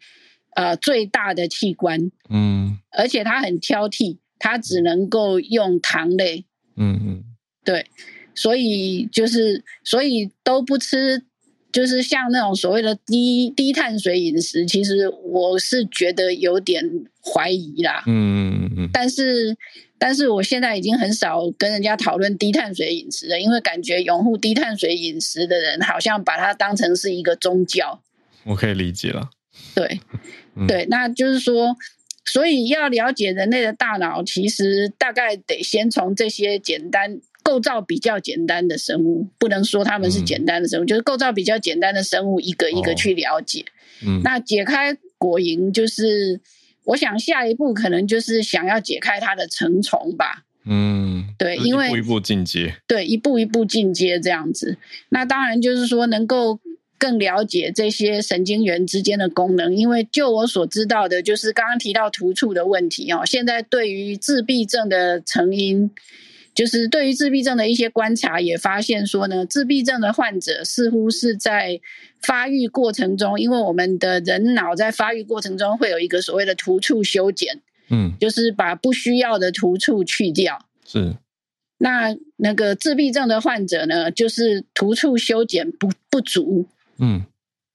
[0.59, 2.11] 呃最大的器官。
[2.29, 6.45] 嗯，而且它很挑剔，它只能够用糖类。
[6.77, 7.25] 嗯嗯，
[7.65, 7.87] 对，
[8.35, 11.23] 所以就是所以都不吃。
[11.71, 16.83] 就是像那种所谓的低低碳水饮食，其实我是觉得有点
[17.23, 18.03] 怀疑啦。
[18.07, 18.91] 嗯嗯嗯。
[18.91, 19.55] 但是，
[19.99, 28.03] 但是我现在已经很少跟人家讨论低碳水饮食了，因为感觉拥护低碳水饮食的人好像把它当成是一个宗教。
[28.45, 29.29] 我可以理解了。
[29.75, 30.01] 对，
[30.67, 31.77] 对，那就是说，
[32.25, 37.21] 所以要了解人类的大脑，其实大概得先从这些简单。
[37.41, 43.63] 构造比较简单的生物，不能说他们是简单的生物，嗯、就是构造比较简单的生物，一个一个去了解。
[44.03, 46.39] 哦、嗯，那解开果蝇，就是
[46.85, 50.45] 我想下一步可能就是想要解开它的成虫吧。
[50.67, 54.77] 嗯，对，因为一步一步进阶，对，一步一步进阶这样子。
[55.09, 56.61] 那当然就是说能够
[56.99, 63.23] 更了解这些神经元之间的功能，因为就我所知道的，就是刚刚提到突触的问题哦。
[63.25, 65.91] 现在对于自闭症的成因。
[66.55, 71.81] 就是对于自闭症的一些观察，也发现说呢，自闭症的患者似乎是在
[72.21, 80.67] 发育过程中，因为我们的人脑在发育过程中会有一个所谓的突触修剪，嗯，就是把不需要的突触去掉。
[80.85, 81.15] 是，
[81.79, 86.67] 那那个自闭症的患者呢，就是突触修剪不不足，
[86.99, 87.25] 嗯，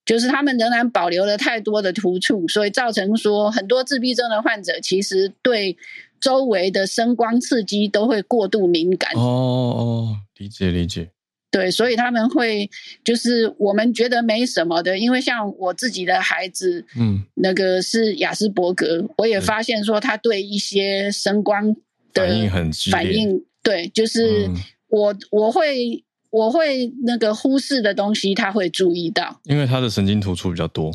[0.05, 5.77] 就是他们仍然保留了太多的突触，所以造成说很多自闭症的患者其实对。
[6.23, 9.11] 周围的声光刺激都会过度敏感。
[9.13, 11.09] 哦哦，理解理解。
[11.51, 12.69] 对，所以他们会
[13.03, 21.75] 就是我们觉得没什么的，因为像我自己的孩子，嗯，那个是雅斯伯格，我也发现说他对一些声光
[22.13, 22.71] 的反应很。
[22.89, 24.49] 反应，对，就是
[24.87, 30.91] 我我会我会那个忽视的东西，他会注意到，因为他的神经突出比较多。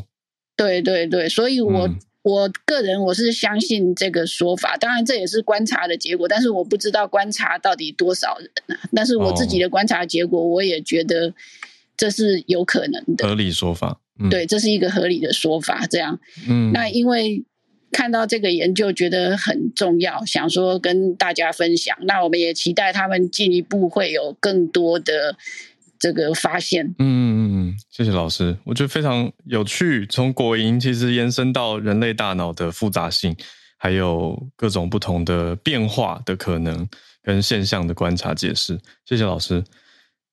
[0.55, 1.87] 对对对，所以我。
[1.87, 8.77] 嗯我个人我是相信这个说法，当然这也是观察的结果，但是我不知道观察到底多少人啊。
[8.93, 11.33] 但是我自己的观察结果，我也觉得
[11.95, 14.01] 这是有可能的合理说法。
[14.19, 15.87] 嗯、对，这是一个合理的说法。
[15.89, 17.45] 这样，嗯，那因为
[17.91, 21.97] 看到这个研究觉得很重要，想说跟大家分享。
[22.01, 25.37] 那我们也期待他们进一步会有更多的。
[26.01, 30.07] 这个发现，嗯嗯嗯，谢谢老师，我觉得非常有趣。
[30.07, 33.35] 从果蝇其实延伸到人类大脑的复杂性，
[33.77, 36.87] 还有各种不同的变化的可能
[37.21, 38.79] 跟现象的观察解释。
[39.03, 39.61] 谢谢老师，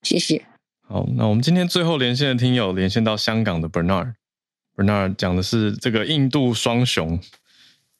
[0.02, 0.40] 谢谢。
[0.86, 7.18] 好，那我们今天最后连线的听友连线到香港的 Bernard，Bernard 讲的是这个印度双雄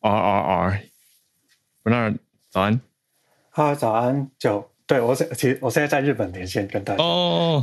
[0.06, 2.82] RRR，Bernard 早安，
[3.50, 4.72] 哈，早安，九。
[4.87, 7.03] 对，我是其实我现在在日本连线跟大家。
[7.03, 7.61] 哦，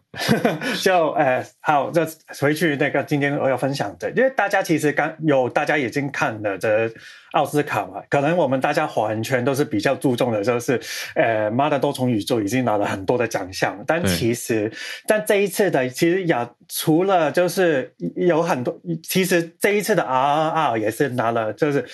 [0.82, 2.00] 就呃好，就
[2.40, 6.90] 回去那个今天我要分享的，因为大家其实刚有大家已经看了这
[7.32, 10.80] 奥斯卡嘛，可能我们大家华人圈都是比较注重的，就是
[11.14, 14.72] 呃妈的多重宇宙已经拿了很多的奖项，但其实
[15.06, 21.84] 但这一次的其实亚除了就是有很多，其实这一次的 RRR 也是拿了就是。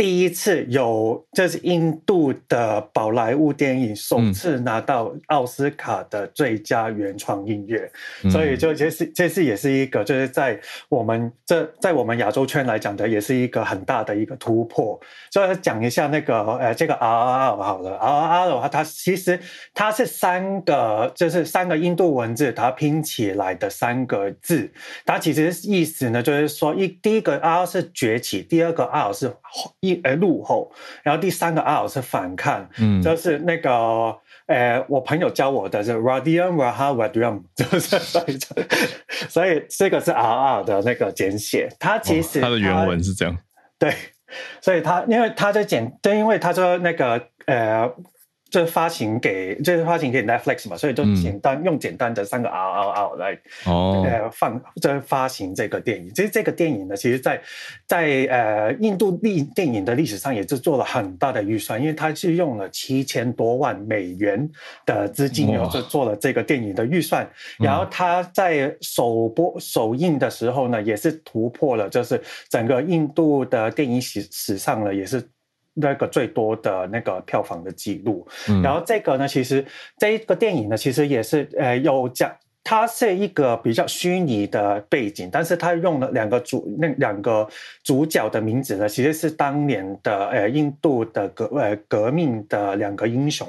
[0.00, 7.86] 第一次有，这是印度的宝莱坞电影首次拿到奥斯卡的最佳原创音乐，
[8.24, 14.98] 嗯、所以就这是这是也是一个，就是在我们这在我们亚洲圈来讲的，也是一个很大的一个突破。
[15.30, 19.38] 所以讲一下那个呃，这个 RRR 好了，RRR 的话，它其实
[19.74, 24.70] 它是三个，就是三个印度文字，它拼起来的三个字，
[25.04, 29.30] 它其实意思呢，就是说一第一个 R 是崛起，第二个 R 是
[29.80, 30.70] 一呃怒吼，
[31.02, 34.14] 然后第三个 R 是反抗，嗯，就是那个
[34.46, 38.38] 呃我朋友教我的是 Radium Raha Radium，就是 所以
[39.28, 43.38] 所以这个是 RR 的那个简写，它其实它，它的原文是这样，
[43.78, 43.94] 对，
[44.60, 47.90] 所以它因为它在简，就，因为他说那个呃。
[48.50, 56.12] 这发行给，就是发行给 Netflix 嘛，所以就简单、嗯、用简单的三个 R R R 来哦，呃放这发行这个电影。
[56.14, 57.40] 其实这个电影呢，其实在
[57.86, 64.48] 在呃印度历电影的历史上也是做了很大的预算，因为它是用了七千多万美元
[64.84, 67.28] 的资金，然后就做了这个电影的预算。
[67.58, 75.26] 然后它在首播首映的时候呢，也是突破了，就是整个印度的电影史史上呢，也是。
[75.74, 79.64] 那个最多的那个票房的记录，嗯、然后这个呢，其实
[79.98, 82.30] 这一个电影呢，其实也是呃有讲，
[82.64, 87.48] 它是一个比较虚拟的背景，但是它用了两个主那两个
[87.82, 93.48] 主角的名字呢，其实是当年的呃印度的革呃革命的两个英雄，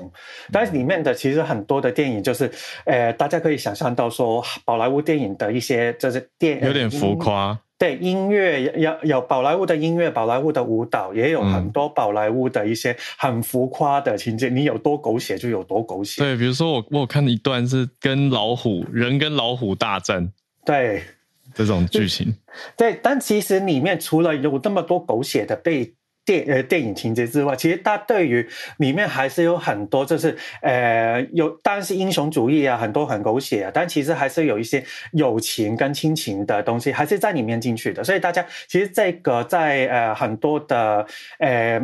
[0.52, 2.50] 但是里面的其实很多的电影就是
[2.86, 7.60] 呃大家可以想象到说宝莱坞电影的一些就是电有点浮夸。
[7.82, 14.50] 对音乐有有宝莱坞的音乐，宝莱坞的舞蹈，也有很多宝莱坞的一些很浮夸的情节。
[14.50, 16.22] 嗯、你有多狗血就有多狗血。
[16.22, 20.32] 对，比如说我我有看一段是跟老虎人跟老虎大战，
[20.64, 21.02] 对
[21.56, 22.32] 这种剧情。
[22.78, 25.96] 对，但其实里面除了有那么多狗血的被。
[26.26, 28.48] 电呃电影情节之外，其实它对于
[28.78, 38.04] 里面还是有很多，就是呃有当然是英雄主义啊，很多很狗血啊，但其实还是有一些友情跟亲情的东西，还是在里面进去的。
[38.04, 41.06] 所以大家其实这个在呃很多的
[41.40, 41.82] 呃。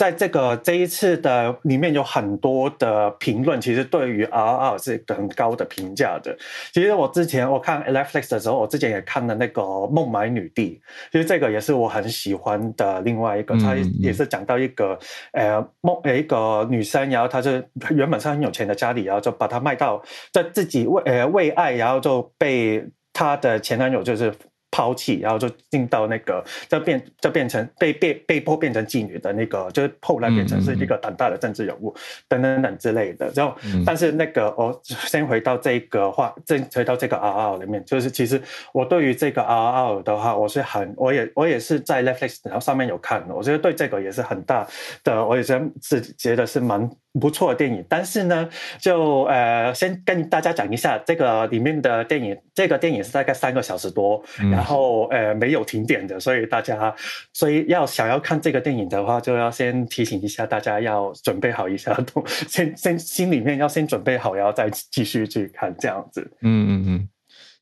[0.00, 6.34] 在这个这一次的里面有很多的评论，其实对于 RRR 是很高的评价的。
[6.72, 10.80] 其实我之前我看 Netflix 的时候，我之前也看了那个《孟买女帝》，
[11.12, 13.54] 其实这个也是我很喜欢的另外一个。
[13.58, 14.98] 她也是讲到一个
[15.32, 22.82] 呃孟一个女生，然后她是原本是很有钱的家里，然后就把她卖到在自己为呃为爱，然后就被
[23.12, 24.32] 她的前男友就是。
[24.70, 31.94] 抛弃，然后就进到那个，就变就变成被被被迫变成妓女的那个，就是后来变成是一个胆大的政治人物，
[32.28, 33.30] 等等等之类的。
[33.34, 38.40] 然后，但是那个我先回到这个话，再回到这个 RR 里面，就是其实
[38.72, 44.66] 我对于这个 RR 的话，我是很，我也我也是在 Netflix 然后上面有看的，我觉得对这个也是很大
[45.02, 46.90] 的，我也是是觉得是蛮。
[47.18, 48.48] 不错的电影，但是呢，
[48.78, 52.36] 就呃，先跟大家讲一下这个里面的电影。
[52.54, 56.94] 这个电影是大概三个小时多，嗯、然后呃没有停点的，所以大家
[57.32, 66.20] 所以要想要看这个电影的话，就要先提醒一下大家要准备好一下， 都先先心里面要先准备好，然后再继续去看这样子。
[66.42, 67.08] 嗯嗯嗯，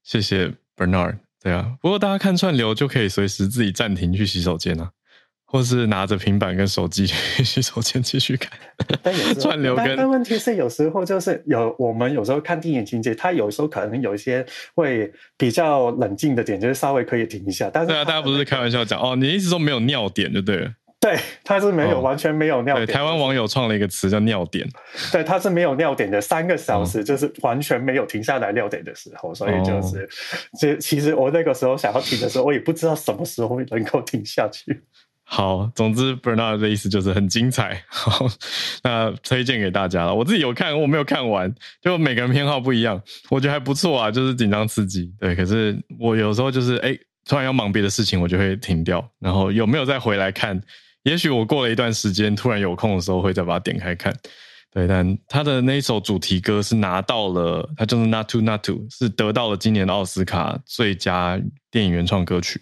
[0.03, 1.19] 谢谢 Bernard。
[1.41, 4.91] 对啊，不过大家看串流就可以随时自己暂停去洗手间啊。
[5.51, 8.53] 或是拿着平板跟手机 去洗手间继续看，
[9.03, 9.97] 但有时候串流跟。
[9.97, 14.45] 但问题是，有时候就是有我们有时候看电影情节，它有时候可能有一些
[14.75, 17.71] 会比较冷静的点，就是稍微可以停一下。
[17.73, 20.71] 但是对啊，大家不是开玩笑讲哦，你意思说没有尿点就对了。
[21.01, 22.85] 对，它是没有、哦、完全没有尿点。
[22.85, 24.69] 对，台湾网友创了一个词叫尿点。
[25.13, 30.09] 对，它是没有尿点的，三个小时就是完全没有停下来尿点的时候，哦、所以就是，
[30.59, 34.83] 其其实我那个时候想要停的时候，我也不知道什么时候能够停下去。
[35.31, 38.27] 好，总之 Bernard 的意思就是很精彩， 好，
[38.83, 40.15] 那推荐给大家了。
[40.15, 42.99] 我自己有看，我没有看完，就每个人偏好不一样，
[43.29, 45.13] 我觉得还不错啊，就是紧张刺激。
[45.21, 50.59] 对，可是我有时候就是哎、突然要忙别的事情，我就会停掉，然后有没有再回来看？
[51.03, 54.15] 也许我过了一段时间，突然有空的时候会再把它点开看。
[54.71, 61.39] 对，但他的那一首主题歌是拿到了，他就是 Not to Not to 是得到了今年的奥斯卡最佳
[61.71, 62.61] 电影原创歌曲。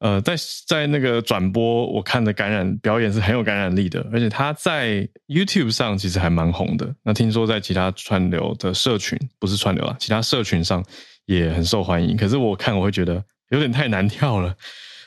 [0.00, 0.34] 呃，在
[0.66, 6.94] 在那个转播，我看的感染表演是很有感染力的，而且他在 YouTube 上其实还蛮红的。
[7.02, 10.82] 那听说在其他串流的社群，不是串流啊，其他社群上
[11.26, 12.16] 也很受欢迎。
[12.16, 14.56] 可是我看我会觉得有点太难跳了，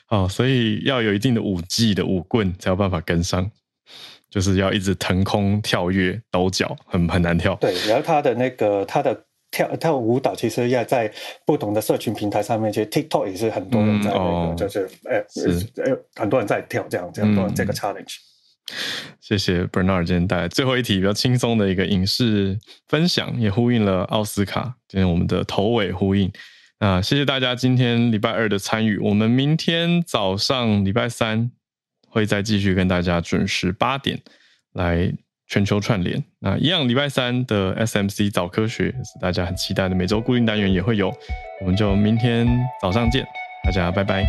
[0.10, 3.50] 哦，所以要有一定的舞技的舞棍才有办法跟上，
[4.30, 7.56] 就是要一直腾空跳跃、抖脚，很很难跳。
[7.56, 9.26] 对，然后他的那个他的。
[9.54, 11.10] 跳跳舞蹈其实要在
[11.46, 14.90] 不同的社群平台上面，其实 TikTok 也是很多人在那个，嗯哦、就是
[16.16, 18.16] 很多人在跳这样这样做这个 challenge。
[19.22, 26.32] 谢谢 Bernard 今天带来最后一题比较轻松的一个影视分享，也呼应了奥斯卡，今天我们的头尾呼应。
[26.80, 31.52] 那谢谢大家今天礼拜二的参与，我们明天早上礼拜三
[32.10, 34.20] 会再继续跟大家准时八点
[34.74, 35.14] 来。
[35.54, 41.14] 全球串联，那一样礼拜三的 SMC 早科学是大家很期待的每周固定单元也会有，
[41.62, 42.48] 我们就明天
[42.82, 43.24] 早上见，
[43.64, 44.26] 大家拜拜。